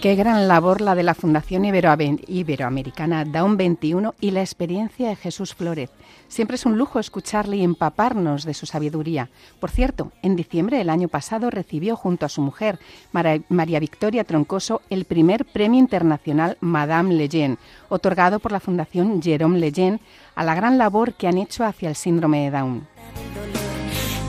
[0.00, 5.56] Qué gran labor la de la Fundación Iberoamericana Down 21 y la experiencia de Jesús
[5.56, 5.90] Flórez.
[6.28, 9.28] Siempre es un lujo escucharle y empaparnos de su sabiduría.
[9.58, 12.78] Por cierto, en diciembre del año pasado recibió junto a su mujer,
[13.10, 17.58] María Victoria Troncoso, el primer Premio Internacional Madame Lejeune,
[17.88, 19.98] otorgado por la Fundación Jerome Lejeune
[20.36, 22.86] a la gran labor que han hecho hacia el síndrome de Down.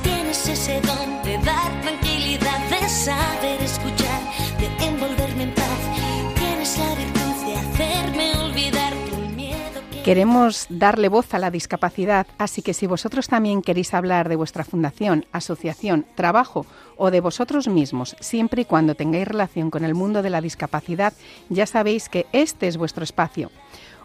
[0.01, 3.98] Tienes ese don de dar tranquilidad, de saber escuchar,
[10.10, 14.63] Queremos darle voz a la discapacidad, así que si vosotros también queréis hablar de vuestra
[14.63, 16.65] fundación, asociación, trabajo
[16.98, 21.13] o de vosotros mismos, siempre y cuando tengáis relación con el mundo de la discapacidad,
[21.50, 23.52] ya sabéis que este es vuestro espacio.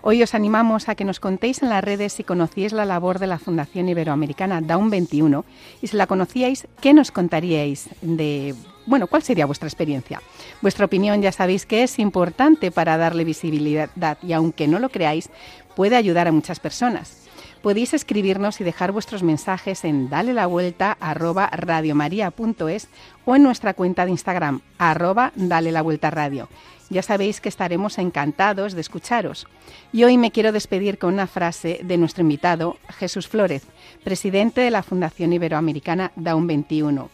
[0.03, 3.27] Hoy os animamos a que nos contéis en las redes si conocíais la labor de
[3.27, 5.47] la Fundación Iberoamericana Down 21
[5.81, 10.21] y si la conocíais, ¿qué nos contaríais de, bueno, cuál sería vuestra experiencia?
[10.61, 13.89] Vuestra opinión ya sabéis que es importante para darle visibilidad
[14.23, 15.31] y aunque no lo creáis,
[15.75, 17.25] puede ayudar a muchas personas.
[17.63, 22.89] Podéis escribirnos y dejar vuestros mensajes en dale la vuelta arroba radiomaria.es
[23.25, 26.49] o en nuestra cuenta de Instagram arroba dale la vuelta radio.
[26.91, 29.47] Ya sabéis que estaremos encantados de escucharos.
[29.93, 33.63] Y hoy me quiero despedir con una frase de nuestro invitado, Jesús Flórez,
[34.05, 37.09] presidente de la Fundación Iberoamericana Down 21.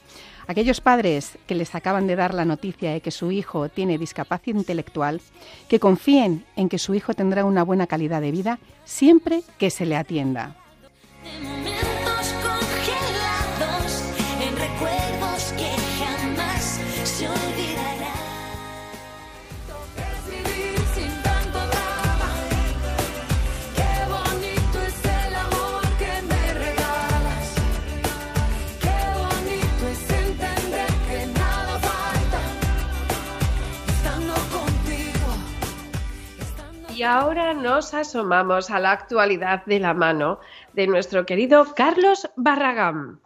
[0.50, 4.58] Aquellos padres que les acaban de dar la noticia de que su hijo tiene discapacidad
[4.58, 5.20] intelectual,
[5.68, 9.86] que confíen en que su hijo tendrá una buena calidad de vida siempre que se
[9.86, 10.56] le atienda.
[37.10, 40.38] Ahora nos asomamos a la actualidad de la mano
[40.74, 43.18] de nuestro querido Carlos Barragán.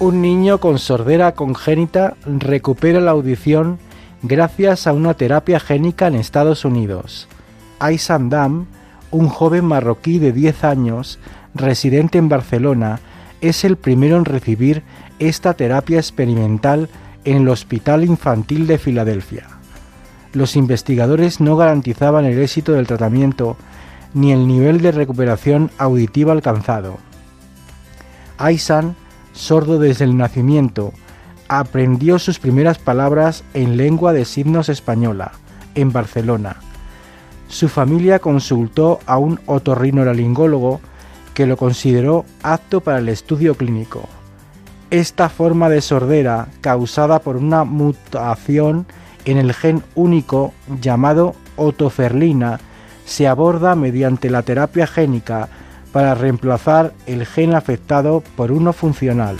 [0.00, 3.78] Un niño con sordera congénita recupera la audición
[4.22, 7.28] gracias a una terapia génica en Estados Unidos.
[7.78, 8.66] Aisan Dam,
[9.10, 11.18] un joven marroquí de 10 años,
[11.54, 13.00] residente en Barcelona,
[13.40, 14.82] es el primero en recibir
[15.18, 16.88] esta terapia experimental
[17.24, 19.46] en el Hospital Infantil de Filadelfia.
[20.32, 23.56] Los investigadores no garantizaban el éxito del tratamiento
[24.14, 26.98] ni el nivel de recuperación auditiva alcanzado.
[28.36, 28.94] Aisan,
[29.32, 30.92] sordo desde el nacimiento,
[31.48, 35.32] aprendió sus primeras palabras en lengua de signos española,
[35.74, 36.56] en Barcelona.
[37.48, 40.80] Su familia consultó a un otorrinolaringólogo
[41.32, 44.08] que lo consideró apto para el estudio clínico.
[44.90, 48.86] Esta forma de sordera, causada por una mutación
[49.24, 52.60] en el gen único llamado otoferlina,
[53.04, 55.48] se aborda mediante la terapia génica
[55.92, 59.36] para reemplazar el gen afectado por uno funcional.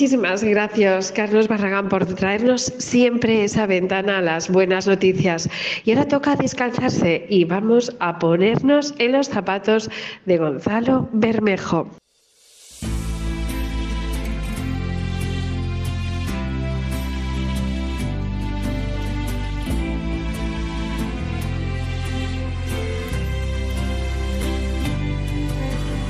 [0.00, 5.46] Muchísimas gracias, Carlos Barragán, por traernos siempre esa ventana a las buenas noticias.
[5.84, 9.90] Y ahora toca descansarse y vamos a ponernos en los zapatos
[10.24, 11.90] de Gonzalo Bermejo.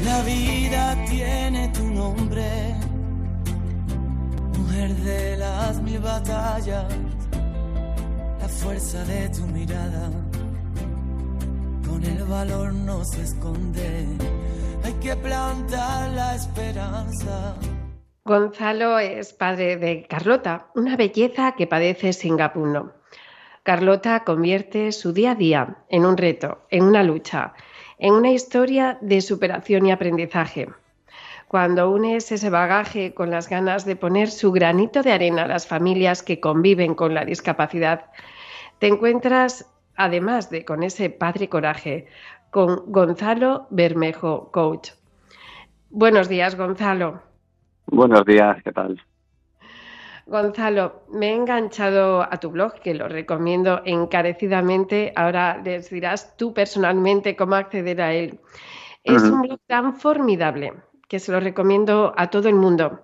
[0.04, 2.69] La vida tiene tu nombre,
[5.38, 6.84] las mil batallas,
[8.40, 10.10] la fuerza de tu mirada,
[11.86, 14.06] con el valor no se esconde,
[14.84, 17.54] hay que plantar la esperanza.
[18.24, 22.92] Gonzalo es padre de Carlota, una belleza que padece Singapuno.
[23.62, 27.54] Carlota convierte su día a día en un reto, en una lucha,
[27.98, 30.68] en una historia de superación y aprendizaje.
[31.50, 35.66] Cuando unes ese bagaje con las ganas de poner su granito de arena a las
[35.66, 38.04] familias que conviven con la discapacidad,
[38.78, 42.06] te encuentras, además de con ese padre coraje,
[42.52, 44.90] con Gonzalo Bermejo, coach.
[45.88, 47.20] Buenos días, Gonzalo.
[47.86, 49.02] Buenos días, ¿qué tal?
[50.26, 55.12] Gonzalo, me he enganchado a tu blog, que lo recomiendo encarecidamente.
[55.16, 58.38] Ahora les dirás tú personalmente cómo acceder a él.
[59.02, 60.74] Es un blog tan formidable
[61.10, 63.00] que se lo recomiendo a todo el mundo.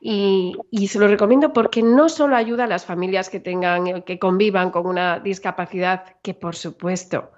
[0.00, 4.18] Y, y se lo recomiendo porque no solo ayuda a las familias que tengan, que
[4.18, 7.30] convivan con una discapacidad, que por supuesto,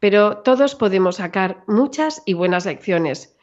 [0.00, 3.36] pero todos podemos sacar muchas y buenas lecciones.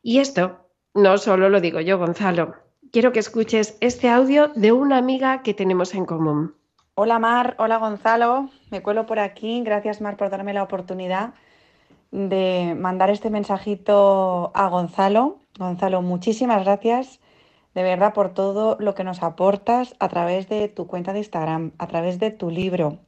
[0.00, 0.60] Y esto
[0.94, 2.54] no solo lo digo yo, Gonzalo.
[2.92, 6.54] Quiero que escuches este audio de una amiga que tenemos en común.
[6.94, 9.60] Hola Mar, hola Gonzalo, me cuelo por aquí.
[9.64, 11.34] Gracias Mar por darme la oportunidad
[12.12, 15.40] de mandar este mensajito a Gonzalo.
[15.58, 17.20] Gonzalo, muchísimas gracias
[17.74, 21.72] de verdad por todo lo que nos aportas a través de tu cuenta de Instagram,
[21.78, 22.98] a través de tu libro,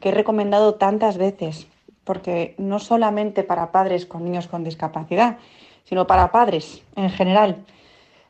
[0.00, 1.66] que he recomendado tantas veces,
[2.04, 5.38] porque no solamente para padres con niños con discapacidad,
[5.84, 7.64] sino para padres en general.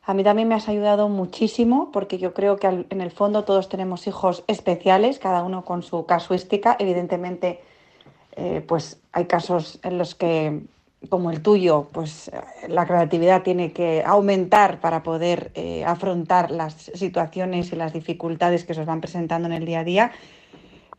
[0.03, 3.69] A mí también me has ayudado muchísimo porque yo creo que en el fondo todos
[3.69, 6.75] tenemos hijos especiales, cada uno con su casuística.
[6.79, 7.61] Evidentemente,
[8.35, 10.63] eh, pues hay casos en los que,
[11.07, 16.73] como el tuyo, pues eh, la creatividad tiene que aumentar para poder eh, afrontar las
[16.93, 20.11] situaciones y las dificultades que se os van presentando en el día a día.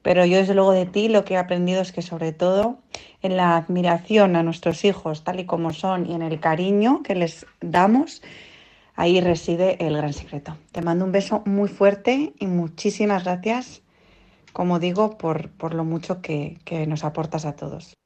[0.02, 2.78] Pero yo desde luego de ti lo que he aprendido es que sobre todo
[3.20, 7.14] en la admiración a nuestros hijos tal y como son y en el cariño que
[7.14, 8.22] les damos,
[8.96, 10.56] ahí reside el gran secreto.
[10.72, 13.82] Te mando un beso muy fuerte y muchísimas gracias,
[14.54, 18.00] como digo, por, por lo mucho que, que nos aportas a todos.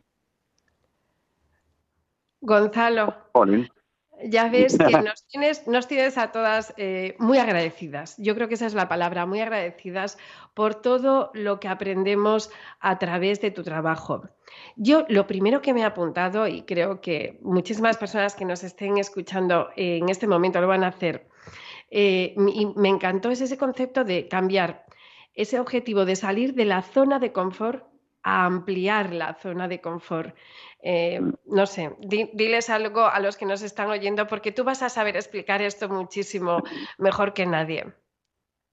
[2.45, 3.14] Gonzalo,
[4.22, 8.16] ya ves que nos tienes, nos tienes a todas eh, muy agradecidas.
[8.18, 10.18] Yo creo que esa es la palabra, muy agradecidas
[10.53, 14.28] por todo lo que aprendemos a través de tu trabajo.
[14.76, 18.99] Yo lo primero que me he apuntado, y creo que muchísimas personas que nos estén
[18.99, 21.26] escuchando eh, en este momento lo van a hacer,
[21.90, 24.84] eh, y me encantó es ese concepto de cambiar
[25.32, 27.93] ese objetivo de salir de la zona de confort
[28.24, 30.34] a ampliar la zona de confort.
[30.82, 34.82] Eh, no sé, di- diles algo a los que nos están oyendo porque tú vas
[34.82, 36.62] a saber explicar esto muchísimo
[36.98, 37.86] mejor que nadie.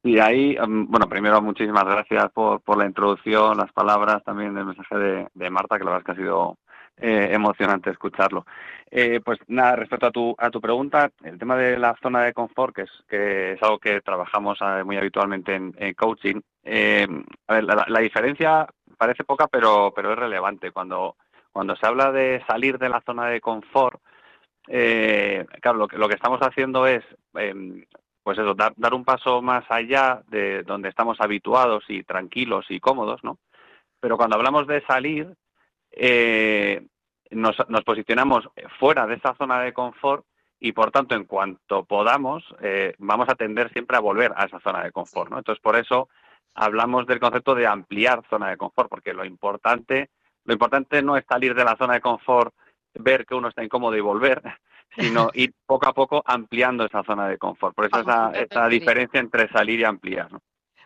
[0.03, 4.65] Y ahí, mm, bueno, primero muchísimas gracias por, por la introducción, las palabras, también el
[4.65, 6.57] mensaje de, de Marta, que la verdad es que ha sido
[6.97, 8.45] eh, emocionante escucharlo.
[8.89, 12.33] Eh, pues nada, respecto a tu, a tu pregunta, el tema de la zona de
[12.33, 16.41] confort, que es, que es algo que trabajamos muy habitualmente en, coaching,
[17.47, 18.67] a ver, la diferencia
[19.01, 20.69] parece poca, pero, pero es relevante.
[20.69, 21.15] Cuando,
[21.51, 23.99] cuando se habla de salir de la zona de confort,
[24.67, 27.83] eh, claro, lo que, lo que estamos haciendo es em,
[28.21, 32.79] pues eso, dar, dar un paso más allá de donde estamos habituados y tranquilos y
[32.79, 33.39] cómodos, ¿no?
[33.99, 35.33] Pero cuando hablamos de salir,
[35.89, 36.85] eh,
[37.31, 38.47] nos, nos posicionamos
[38.77, 40.23] fuera de esa zona de confort
[40.59, 44.59] y por tanto, en cuanto podamos, eh, vamos a tender siempre a volver a esa
[44.59, 45.39] zona de confort, ¿no?
[45.39, 46.07] Entonces, por eso
[46.53, 50.09] hablamos del concepto de ampliar zona de confort, porque lo importante,
[50.45, 52.53] lo importante no es salir de la zona de confort,
[52.93, 54.41] ver que uno está incómodo y volver,
[54.97, 57.75] sino ir poco a poco ampliando esa zona de confort.
[57.75, 60.31] Por eso esa, Vamos, esa diferencia entre salir y ampliar.
[60.31, 60.41] ¿no?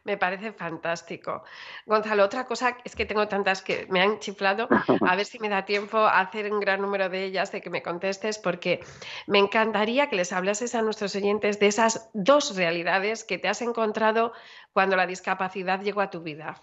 [0.05, 1.43] Me parece fantástico.
[1.87, 4.69] Gonzalo, otra cosa es que tengo tantas que me han chiflado,
[5.01, 7.71] a ver si me da tiempo a hacer un gran número de ellas, de que
[7.71, 8.85] me contestes, porque
[9.25, 13.63] me encantaría que les hablases a nuestros oyentes de esas dos realidades que te has
[13.63, 14.31] encontrado
[14.73, 16.61] cuando la discapacidad llegó a tu vida.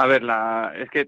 [0.00, 1.06] A ver, la, es que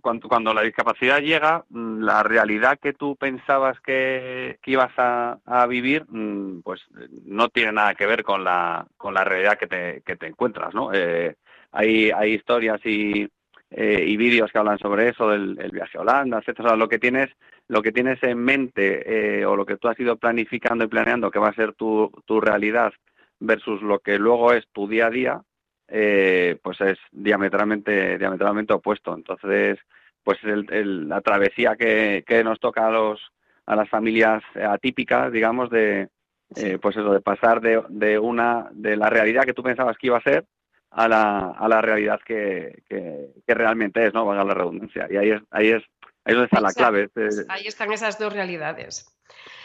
[0.00, 6.62] cuando, la discapacidad llega, mm, la realidad que tú pensabas que, ibas a, vivir, mm,
[6.62, 10.16] pues eh, no tiene nada que ver con la, con la realidad que te, que
[10.16, 10.90] te encuentras, ¿no?
[10.94, 11.36] Eh,
[11.72, 13.28] hay, hay historias y,
[13.72, 16.68] eh, y vídeos que hablan sobre eso, del el viaje a Holanda, etcétera.
[16.68, 17.28] O sea, lo que tienes,
[17.68, 21.30] lo que tienes en mente eh, o lo que tú has ido planificando y planeando
[21.30, 22.94] que va a ser tu, tu realidad
[23.38, 25.42] versus lo que luego es tu día a día,
[25.90, 29.14] eh, pues es diametralmente diametralmente opuesto.
[29.14, 29.78] Entonces,
[30.22, 33.20] pues el- el- la travesía que, que nos toca a los
[33.66, 36.08] a las familias atípicas, digamos, de
[36.56, 40.08] eh, pues eso, de pasar de, de una de la realidad que tú pensabas que
[40.08, 40.44] iba a ser
[40.90, 44.24] a la, a la realidad que, que, que realmente es, ¿no?
[44.26, 45.06] Valga la redundancia.
[45.08, 45.82] Y ahí es, ahí es
[46.24, 47.04] Ahí es donde está la clave.
[47.04, 49.06] este- Ahí están esas dos realidades.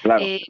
[0.04, 0.22] claro.
[0.24, 0.42] Eh,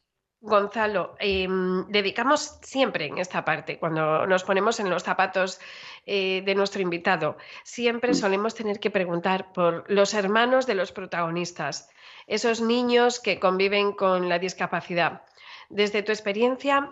[0.46, 5.60] Gonzalo, em, dedicamos siempre en esta parte, cuando nos ponemos en los zapatos
[6.06, 11.90] eh, de nuestro invitado, siempre solemos tener que preguntar por los hermanos de los protagonistas,
[12.28, 15.24] esos niños que conviven con la discapacidad.
[15.70, 16.92] Desde tu experiencia,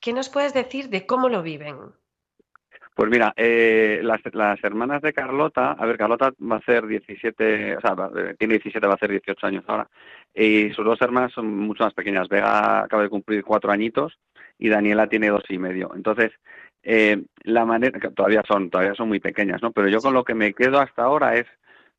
[0.00, 1.94] ¿qué nos puedes decir de cómo lo viven?
[2.94, 7.76] Pues mira, eh, las, las hermanas de Carlota, a ver, Carlota va a hacer 17,
[7.76, 9.88] o sea, eh, tiene 17, va a hacer 18 años ahora,
[10.32, 12.28] y sus dos hermanas son mucho más pequeñas.
[12.28, 14.16] Vega acaba de cumplir cuatro añitos
[14.58, 15.90] y Daniela tiene dos y medio.
[15.96, 16.30] Entonces,
[16.84, 19.72] eh, la manera, que todavía son, todavía son muy pequeñas, ¿no?
[19.72, 21.46] Pero yo con lo que me quedo hasta ahora es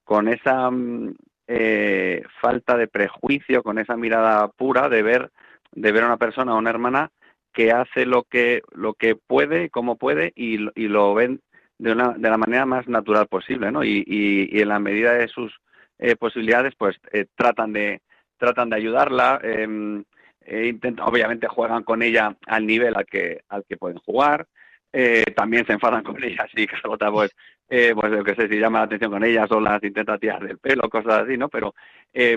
[0.06, 1.14] con esa mm,
[1.48, 5.32] eh, falta de prejuicio, con esa mirada pura de ver,
[5.74, 7.12] de ver a una persona, a una hermana
[7.56, 11.42] que hace lo que lo que puede, como puede y, y lo ven
[11.80, 13.84] de, una, de la manera más natural posible, ¿no?
[13.84, 15.54] Y, y- y en la medida de sus
[16.00, 18.02] eh, posibilidades, pues eh, tratan de
[18.38, 19.40] tratan de ayudarla.
[19.44, 20.04] em,
[20.46, 24.48] eh, obviamente juegan con ella al nivel al que al que pueden jugar.
[24.94, 27.32] eh, también se enfadan con ella, sí, Carlota, pues,
[27.70, 30.46] eh, pues yo que sé, si llama la atención con ellas o las intenta tirar
[30.48, 31.50] del pelo, cosas así, ¿no?
[31.50, 31.74] Pero,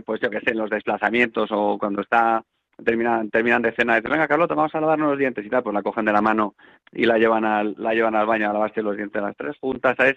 [0.04, 2.42] pues yo que sé, en los desplazamientos o cuando está
[2.84, 5.74] terminan, terminan de cena, dicen, venga Carlota, vamos a lavarnos los dientes y tal, pues
[5.74, 6.54] la cogen de la mano
[6.92, 9.96] y la llevan al, la llevan al baño a lavarse los dientes las tres juntas,
[9.96, 10.16] ¿sabes?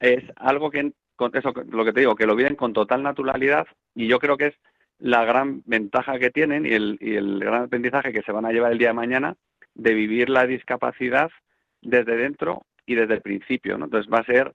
[0.00, 0.92] Es algo que,
[1.32, 4.46] eso, lo que te digo, que lo viven con total naturalidad y yo creo que
[4.46, 4.54] es
[4.98, 8.52] la gran ventaja que tienen y el, y el gran aprendizaje que se van a
[8.52, 9.36] llevar el día de mañana
[9.74, 11.30] de vivir la discapacidad
[11.82, 13.86] desde dentro y desde el principio, ¿no?
[13.86, 14.54] Entonces va a ser,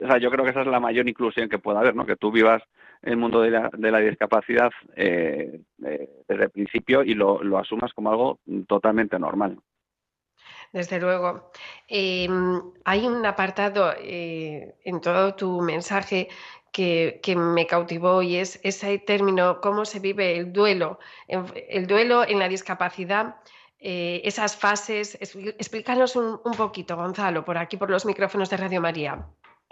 [0.00, 2.06] o sea, yo creo que esa es la mayor inclusión que pueda haber, ¿no?
[2.06, 2.62] Que tú vivas
[3.02, 7.58] el mundo de la, de la discapacidad eh, eh, desde el principio y lo, lo
[7.58, 9.58] asumas como algo totalmente normal.
[10.72, 11.50] Desde luego.
[11.88, 12.28] Eh,
[12.84, 16.28] hay un apartado eh, en todo tu mensaje
[16.72, 22.24] que, que me cautivó y es ese término, cómo se vive el duelo, el duelo
[22.26, 23.36] en la discapacidad,
[23.78, 25.16] esas fases.
[25.20, 29.26] Es- Explícanos un, un poquito, Gonzalo, por aquí, por los micrófonos de Radio María.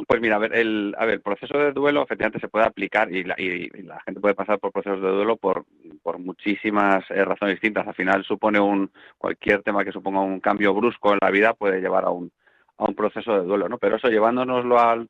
[0.06, 3.10] Pues mira, a ver, el, a ver, el proceso de duelo efectivamente se puede aplicar
[3.10, 5.64] y la, y- la gente puede pasar por procesos de duelo por,
[6.02, 7.86] por muchísimas eh, razones distintas.
[7.88, 11.80] Al final supone un cualquier tema que suponga un cambio brusco en la vida puede
[11.80, 12.30] llevar a un,
[12.76, 13.78] a un proceso de duelo, ¿no?
[13.78, 15.08] Pero eso llevándonoslo al,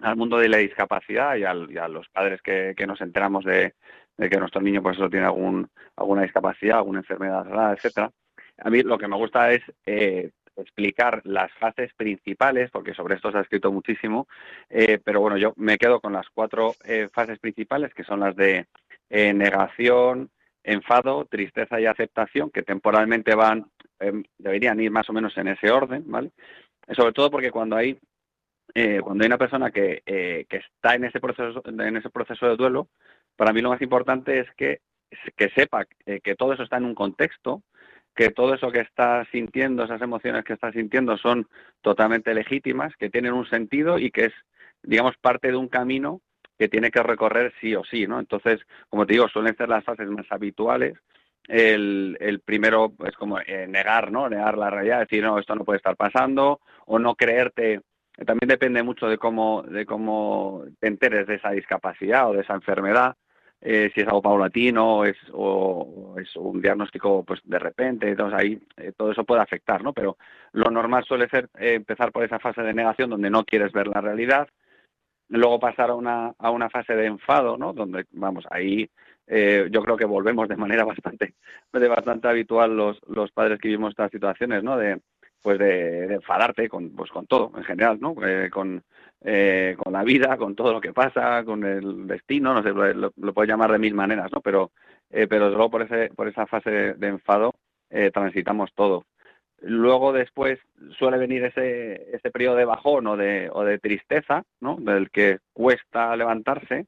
[0.00, 3.44] al mundo de la discapacidad y, al- y a los padres que, que nos enteramos
[3.44, 3.74] de,
[4.18, 8.10] que nuestro niño pues eso tiene algún, alguna discapacidad, alguna enfermedad etcétera.
[8.58, 13.30] A mí lo que me gusta es eh, explicar las fases principales, porque sobre esto
[13.30, 14.26] se ha escrito muchísimo,
[14.70, 18.34] eh, pero bueno, yo me quedo con las cuatro eh, fases principales, que son las
[18.36, 18.66] de
[19.10, 20.30] eh, negación,
[20.64, 23.70] enfado, tristeza y aceptación, que temporalmente van,
[24.38, 26.32] deberían ir más o menos en ese orden, ¿vale?
[26.92, 27.98] Sobre todo porque cuando hay
[28.74, 32.56] eh, cuando hay una persona que, que está en ese proceso en ese proceso de
[32.56, 32.88] duelo,
[33.36, 34.80] para mí lo más importante es que,
[35.36, 37.62] que sepa que todo eso está en un contexto,
[38.16, 41.46] que todo eso que está sintiendo, esas emociones que está sintiendo son
[41.82, 44.32] totalmente legítimas, que tienen un sentido y que es,
[44.82, 46.22] digamos, parte de un camino
[46.58, 48.18] que tiene que recorrer sí o sí, ¿no?
[48.18, 50.94] Entonces, como te digo, suelen ser las fases más habituales.
[51.46, 54.28] El, el primero es como eh, negar, ¿no?
[54.30, 57.82] Negar la realidad, decir, no, esto no puede estar pasando, o no creerte.
[58.24, 62.54] También depende mucho de cómo, de cómo te enteres de esa discapacidad o de esa
[62.54, 63.14] enfermedad
[63.60, 68.60] eh, si es algo paulatino es, o, es un diagnóstico pues de repente, entonces ahí
[68.76, 69.92] eh, todo eso puede afectar, ¿no?
[69.92, 70.18] Pero
[70.52, 73.88] lo normal suele ser eh, empezar por esa fase de negación donde no quieres ver
[73.88, 74.48] la realidad,
[75.28, 77.72] luego pasar a una, a una fase de enfado, ¿no?
[77.72, 78.88] Donde, vamos, ahí
[79.26, 81.34] eh, yo creo que volvemos de manera bastante,
[81.72, 84.76] de bastante habitual los, los padres que vivimos estas situaciones, ¿no?
[84.76, 85.00] De,
[85.42, 88.14] pues de, de enfadarte con, pues con todo en general, ¿no?
[88.50, 88.82] Con,
[89.28, 93.12] eh, con la vida, con todo lo que pasa, con el destino, no sé, lo,
[93.16, 94.40] lo, puedes llamar de mil maneras, ¿no?
[94.40, 94.70] Pero,
[95.10, 97.52] eh, pero luego por, ese, por esa fase de, enfado
[97.90, 99.04] eh, transitamos todo.
[99.62, 100.60] Luego después
[100.96, 104.76] suele venir ese, ese periodo de bajón o de, o de tristeza, ¿no?
[104.76, 106.86] Del que cuesta levantarse,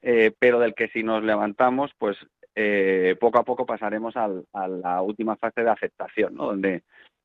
[0.00, 2.16] eh, pero del que si nos levantamos, pues
[2.54, 6.46] eh, poco a poco pasaremos al, a la última fase de aceptación, ¿no?
[6.46, 6.84] Donde,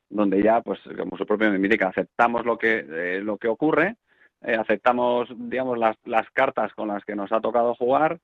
[0.10, 3.96] donde ya, pues como su propio nombre indica, aceptamos lo que, lo que ocurre,
[4.44, 8.20] eh, aceptamos, digamos, las, las cartas con las que nos ha tocado jugar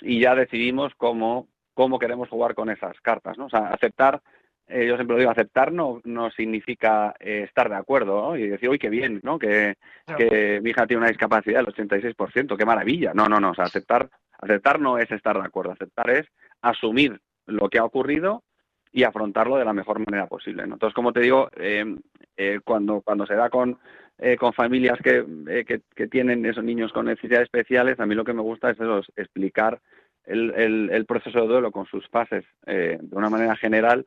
[0.00, 3.46] y ya decidimos cómo, cómo queremos jugar con esas cartas, ¿no?
[3.46, 4.20] O sea, aceptar,
[4.66, 8.36] eh, yo siempre lo digo, aceptar no, no significa eh, estar de acuerdo, ¿no?
[8.36, 9.38] Y decir, uy, qué bien, ¿no?
[9.38, 9.76] Que,
[10.18, 13.12] que mi hija tiene una discapacidad del 86%, qué maravilla.
[13.14, 16.26] No, no, no, o sea, aceptar, aceptar no es estar de acuerdo, aceptar es
[16.60, 18.42] asumir lo que ha ocurrido
[18.94, 20.62] y afrontarlo de la mejor manera posible.
[20.62, 21.84] Entonces, como te digo, eh,
[22.36, 23.76] eh, cuando, cuando se da con,
[24.18, 28.14] eh, con familias que, eh, que, que tienen esos niños con necesidades especiales, a mí
[28.14, 28.78] lo que me gusta es
[29.16, 29.80] explicar
[30.24, 34.06] el, el, proceso de duelo con sus fases de una manera general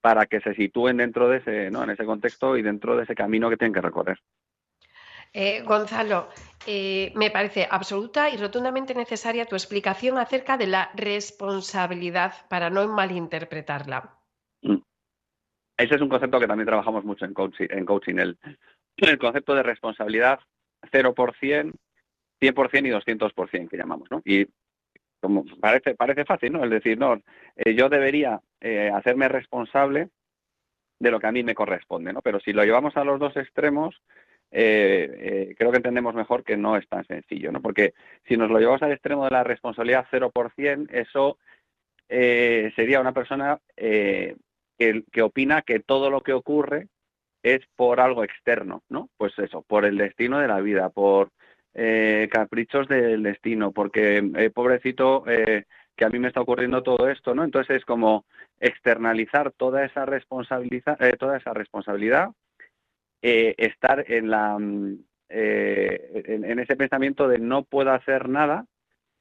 [0.00, 1.84] para que se sitúen dentro de ese, ¿no?
[1.84, 4.18] en ese contexto y dentro de ese camino que tienen que recorrer.
[5.64, 6.28] Gonzalo,
[6.66, 14.21] me parece absoluta y rotundamente necesaria tu explicación acerca de la responsabilidad para no malinterpretarla.
[14.62, 14.78] Mm.
[15.76, 18.38] Ese es un concepto que también trabajamos mucho en coaching, el,
[19.18, 20.38] concepto de responsabilidad
[20.92, 21.72] 0%, 100%
[22.40, 24.22] y 200% que llamamos, ¿no?
[24.24, 24.46] Y
[25.20, 26.64] como parece, parece fácil, ¿no?
[26.64, 27.20] Es decir, no,
[27.56, 30.10] eh, yo debería eh, hacerme responsable
[30.98, 32.20] de lo que a mí me corresponde, ¿no?
[32.22, 34.00] Pero si lo llevamos a los dos extremos,
[34.50, 37.60] eh, creo que entendemos mejor que no es tan sencillo, ¿no?
[37.62, 37.94] Porque
[38.28, 41.38] si nos lo llevamos al extremo de la responsabilidad 0%, eso
[42.08, 43.58] sería una persona
[44.78, 46.88] que, que opina que todo lo que ocurre
[47.42, 49.08] es por algo externo, ¿no?
[49.16, 51.30] Pues eso, por el destino de la vida, por
[51.74, 55.64] eh, caprichos del destino, porque eh, pobrecito eh,
[55.96, 57.44] que a mí me está ocurriendo todo esto, ¿no?
[57.44, 58.24] Entonces es como
[58.60, 62.30] externalizar toda esa responsabilidad, eh, toda esa responsabilidad,
[63.22, 64.98] estar en la mm,
[65.28, 68.66] en ese pensamiento de no puedo hacer nada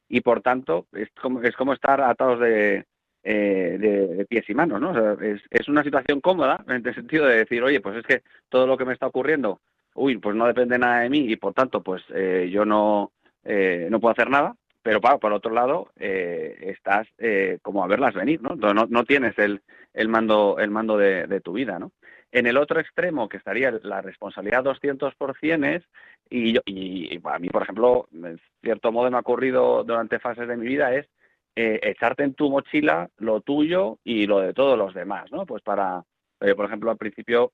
[0.09, 2.85] y por tanto es como es como estar atados de
[3.23, 4.91] eh, de, pies y manos, ¿no?
[4.91, 8.05] O sea, es, es una situación cómoda en el sentido de decir, oye, pues es
[8.05, 9.61] que todo lo que me está ocurriendo,
[9.93, 13.11] uy, pues no depende nada de mí y por tanto, pues eh, yo no,
[13.43, 17.87] eh, no puedo hacer nada, pero para, por otro lado, eh, estás eh, como a
[17.87, 18.55] verlas venir, ¿no?
[18.55, 19.61] No, no tienes el,
[19.93, 21.91] el mando, el mando de, tu vida, ¿no?
[22.31, 25.83] En el otro extremo, que estaría la responsabilidad 200%, es,
[26.29, 30.19] y, yo, y, y para mí, por ejemplo, en cierto modo me ha ocurrido durante
[30.19, 31.07] fases de mi vida, es
[31.55, 35.45] eh, echarte en tu mochila lo tuyo y lo de todos los demás, ¿no?
[35.45, 36.03] Pues para,
[36.39, 37.51] eh, por ejemplo, al principio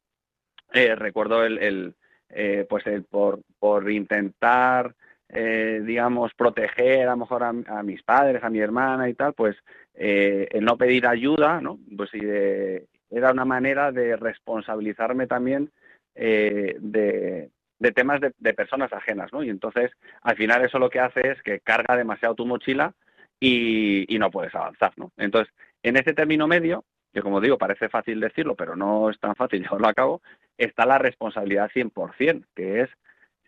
[0.74, 1.96] eh, recuerdo el, el
[2.30, 4.94] eh, pues el por, por intentar,
[5.30, 9.34] eh, digamos, proteger a lo mejor a, a, mis padres, a mi hermana y tal,
[9.34, 9.56] pues
[9.94, 11.80] eh, el no pedir ayuda, ¿no?
[11.96, 15.72] Pues era una manera de responsabilizarme también
[16.14, 19.44] de, de temas de, de personas ajenas, ¿no?
[19.44, 19.92] Y entonces,
[20.22, 22.94] al final eso lo que hace es que carga demasiado tu mochila
[23.40, 25.12] y, y, no puedes avanzar, ¿no?
[25.18, 29.36] Entonces, en ese término medio, que como digo, parece fácil decirlo, pero no es tan
[29.36, 30.22] fácil llevarlo a cabo,
[30.58, 32.90] está la responsabilidad 100%, que es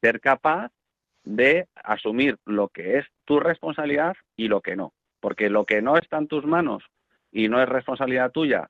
[0.01, 0.71] ser capaz
[1.23, 4.93] de asumir lo que es tu responsabilidad y lo que no.
[5.19, 6.83] Porque lo que no está en tus manos
[7.31, 8.69] y no es responsabilidad tuya,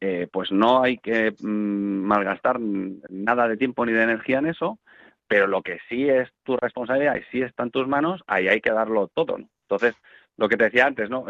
[0.00, 4.78] eh, pues no hay que mmm, malgastar nada de tiempo ni de energía en eso,
[5.26, 8.60] pero lo que sí es tu responsabilidad y sí está en tus manos, ahí hay
[8.60, 9.38] que darlo todo.
[9.38, 9.48] ¿no?
[9.62, 9.94] Entonces,
[10.38, 11.24] lo que te decía antes, ¿no?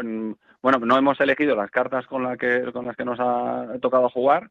[0.61, 4.09] Bueno, no hemos elegido las cartas con, la que, con las que nos ha tocado
[4.09, 4.49] jugar,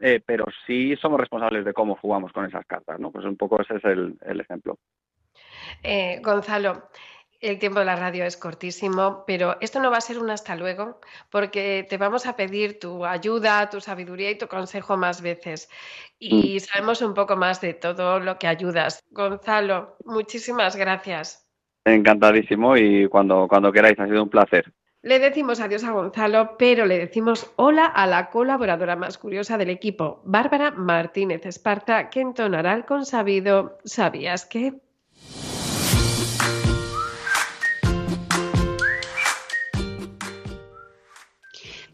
[0.00, 3.12] eh, pero sí somos responsables de cómo jugamos con esas cartas, ¿no?
[3.12, 4.78] Pues un poco ese es el, el ejemplo.
[5.82, 6.88] Eh, Gonzalo,
[7.40, 10.56] el tiempo de la radio es cortísimo, pero esto no va a ser un hasta
[10.56, 11.00] luego,
[11.30, 15.68] porque te vamos a pedir tu ayuda, tu sabiduría y tu consejo más veces.
[16.18, 16.60] Y mm.
[16.60, 19.04] sabemos un poco más de todo lo que ayudas.
[19.10, 21.47] Gonzalo, muchísimas gracias.
[21.94, 24.72] Encantadísimo y cuando, cuando queráis, ha sido un placer.
[25.02, 29.70] Le decimos adiós a Gonzalo, pero le decimos hola a la colaboradora más curiosa del
[29.70, 34.74] equipo, Bárbara Martínez Esparta, que entonará el consabido ¿Sabías qué?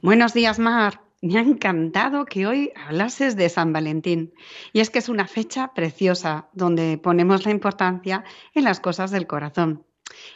[0.01, 1.04] Buenos días, Mar.
[1.25, 4.35] Me ha encantado que hoy hablases de San Valentín.
[4.75, 9.27] Y es que es una fecha preciosa donde ponemos la importancia en las cosas del
[9.27, 9.87] corazón.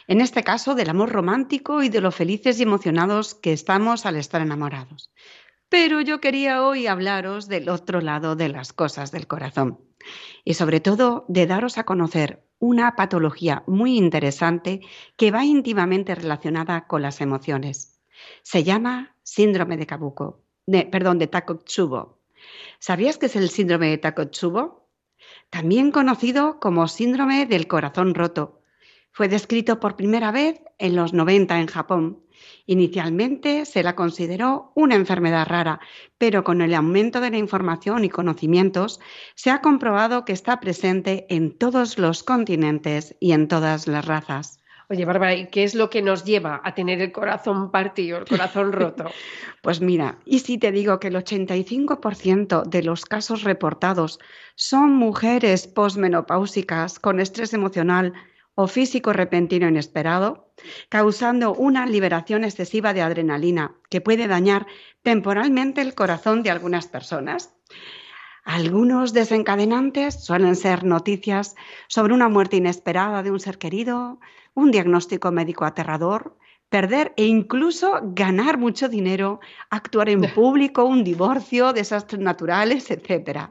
[0.07, 4.15] En este caso, del amor romántico y de lo felices y emocionados que estamos al
[4.15, 5.13] estar enamorados.
[5.69, 9.79] Pero yo quería hoy hablaros del otro lado de las cosas del corazón.
[10.43, 14.81] Y sobre todo de daros a conocer una patología muy interesante
[15.17, 18.01] que va íntimamente relacionada con las emociones.
[18.41, 20.48] Se llama síndrome de Kabuko
[20.91, 22.19] perdón, de Takotsubo.
[22.79, 24.87] ¿Sabías que es el síndrome de Takotsubo?
[25.49, 28.61] También conocido como síndrome del corazón roto.
[29.11, 32.23] Fue descrito por primera vez en los 90 en Japón.
[32.65, 35.81] Inicialmente se la consideró una enfermedad rara,
[36.17, 38.99] pero con el aumento de la información y conocimientos
[39.35, 44.58] se ha comprobado que está presente en todos los continentes y en todas las razas.
[44.91, 48.25] Oye, Bárbara, ¿y qué es lo que nos lleva a tener el corazón partido, el
[48.25, 49.05] corazón roto?
[49.61, 54.17] pues mira, y si te digo que el 85% de los casos reportados
[54.55, 58.13] son mujeres posmenopáusicas con estrés emocional
[58.55, 60.51] o físico repentino inesperado,
[60.89, 64.65] causando una liberación excesiva de adrenalina que puede dañar
[65.03, 67.53] temporalmente el corazón de algunas personas.
[68.43, 71.55] Algunos desencadenantes suelen ser noticias
[71.87, 74.19] sobre una muerte inesperada de un ser querido,
[74.59, 76.37] un diagnóstico médico aterrador,
[76.69, 79.39] perder e incluso ganar mucho dinero,
[79.69, 83.49] actuar en público, un divorcio, desastres naturales, etc.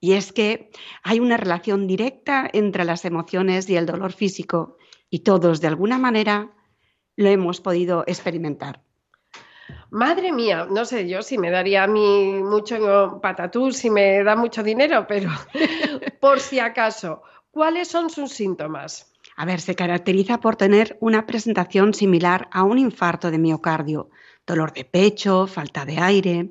[0.00, 0.70] Y es que
[1.02, 4.76] hay una relación directa entre las emociones y el dolor físico
[5.10, 6.50] y todos de alguna manera
[7.16, 8.82] lo hemos podido experimentar.
[9.90, 14.36] Madre mía, no sé yo si me daría a mí mucho patatús, si me da
[14.36, 15.30] mucho dinero, pero
[16.20, 19.12] por si acaso, ¿cuáles son sus síntomas?
[19.40, 24.10] A ver, se caracteriza por tener una presentación similar a un infarto de miocardio,
[24.44, 26.50] dolor de pecho, falta de aire.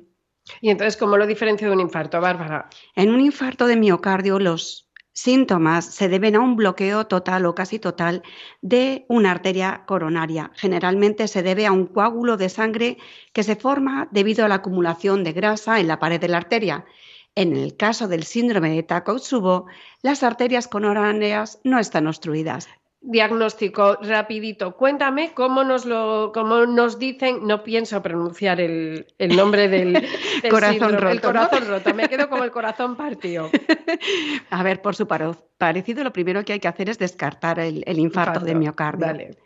[0.62, 2.70] Y entonces, ¿cómo lo diferencio de un infarto, Bárbara?
[2.94, 7.78] En un infarto de miocardio, los síntomas se deben a un bloqueo total o casi
[7.78, 8.22] total
[8.62, 10.50] de una arteria coronaria.
[10.54, 12.96] Generalmente se debe a un coágulo de sangre
[13.34, 16.86] que se forma debido a la acumulación de grasa en la pared de la arteria.
[17.38, 19.66] En el caso del síndrome de Takotsubo,
[20.02, 22.66] las arterias coronarias no están obstruidas.
[23.00, 24.76] Diagnóstico rapidito.
[24.76, 27.46] Cuéntame cómo nos lo, cómo nos dicen.
[27.46, 29.92] No pienso pronunciar el, el nombre del,
[30.42, 31.48] del Corazón síndrome, El roto, ¿no?
[31.48, 31.94] corazón roto.
[31.94, 33.50] Me quedo como el corazón partido.
[34.50, 37.98] A ver, por su parecido, lo primero que hay que hacer es descartar el, el
[38.00, 39.06] infarto, de miocardio.
[39.06, 39.38] vale.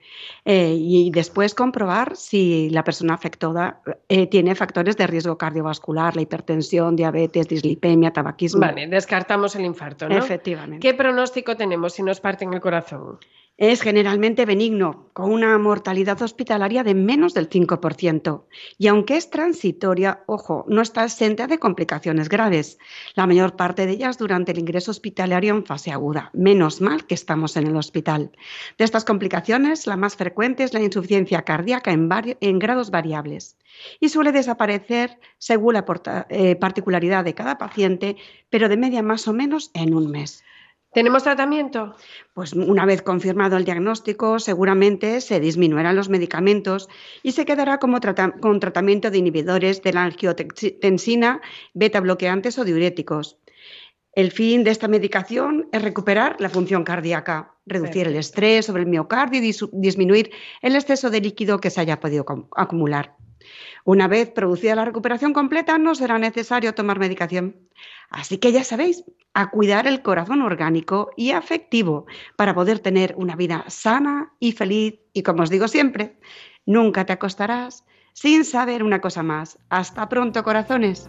[0.44, 6.22] Eh, y después comprobar si la persona afectada eh, tiene factores de riesgo cardiovascular, la
[6.22, 8.60] hipertensión, diabetes, dislipemia, tabaquismo.
[8.60, 10.16] Vale, descartamos el infarto, ¿no?
[10.16, 10.86] Efectivamente.
[10.86, 13.18] ¿Qué pronóstico tenemos si nos parten el corazón?
[13.58, 18.44] Es generalmente benigno, con una mortalidad hospitalaria de menos del 5%.
[18.78, 22.78] Y aunque es transitoria, ojo, no está exenta de complicaciones graves.
[23.14, 26.30] La mayor parte de ellas durante el ingreso hospitalario en fase aguda.
[26.32, 28.32] Menos mal que estamos en el hospital.
[28.78, 33.58] De estas complicaciones, la más frecuente es la insuficiencia cardíaca en, grados variables.
[34.00, 35.84] Y suele desaparecer según la
[36.30, 38.16] eh, particularidad de cada paciente,
[38.48, 40.42] pero de media más o menos en un mes.
[40.92, 41.94] ¿Tenemos tratamiento?
[42.34, 46.88] Pues una vez confirmado el diagnóstico, seguramente se disminuirán los medicamentos
[47.22, 51.40] y se quedará como trata- con tratamiento de inhibidores de la angiotensina,
[51.72, 53.38] beta bloqueantes o diuréticos.
[54.14, 58.88] El fin de esta medicación es recuperar la función cardíaca, reducir el estrés sobre el
[58.88, 60.30] miocardio y disminuir
[60.60, 63.16] el exceso de líquido que se haya podido acumular.
[63.84, 67.56] Una vez producida la recuperación completa, no será necesario tomar medicación.
[68.12, 69.04] Así que ya sabéis,
[69.34, 72.06] a cuidar el corazón orgánico y afectivo
[72.36, 75.00] para poder tener una vida sana y feliz.
[75.14, 76.18] Y como os digo siempre,
[76.66, 79.58] nunca te acostarás sin saber una cosa más.
[79.70, 81.08] Hasta pronto, corazones.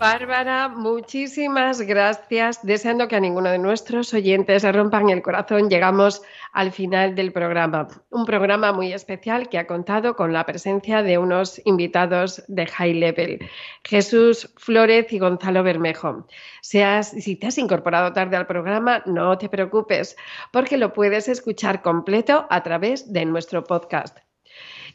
[0.00, 2.64] Bárbara, muchísimas gracias.
[2.64, 6.22] Deseando que a ninguno de nuestros oyentes le rompan el corazón, llegamos
[6.54, 7.86] al final del programa.
[8.08, 12.94] Un programa muy especial que ha contado con la presencia de unos invitados de high
[12.94, 13.40] level,
[13.84, 16.26] Jesús Flórez y Gonzalo Bermejo.
[16.62, 20.16] Seas, si te has incorporado tarde al programa, no te preocupes,
[20.50, 24.16] porque lo puedes escuchar completo a través de nuestro podcast.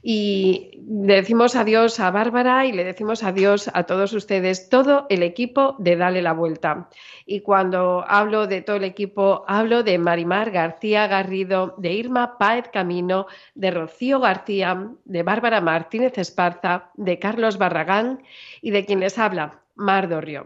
[0.08, 5.24] Y le decimos adiós a Bárbara y le decimos adiós a todos ustedes, todo el
[5.24, 6.90] equipo de Dale la Vuelta.
[7.26, 12.70] Y cuando hablo de todo el equipo, hablo de Marimar García Garrido, de Irma Páez
[12.72, 13.26] Camino,
[13.56, 18.22] de Rocío García, de Bárbara Martínez Esparza, de Carlos Barragán
[18.62, 20.46] y de quien les habla, Mar Dorrio.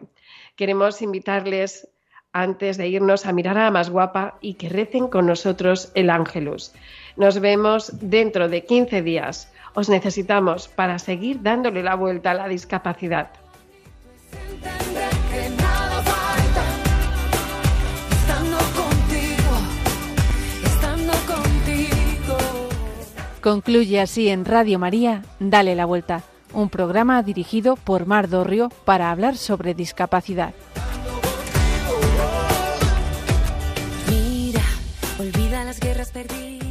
[0.55, 1.88] Queremos invitarles
[2.33, 6.09] antes de irnos a mirar a la más guapa y que recen con nosotros el
[6.09, 6.73] Ángelus.
[7.17, 9.51] Nos vemos dentro de 15 días.
[9.73, 13.29] Os necesitamos para seguir dándole la vuelta a la discapacidad.
[23.41, 26.23] Concluye así en Radio María, Dale la Vuelta,
[26.53, 30.53] un programa dirigido por Mar Dorrio para hablar sobre discapacidad.
[35.79, 36.68] guerras perdí.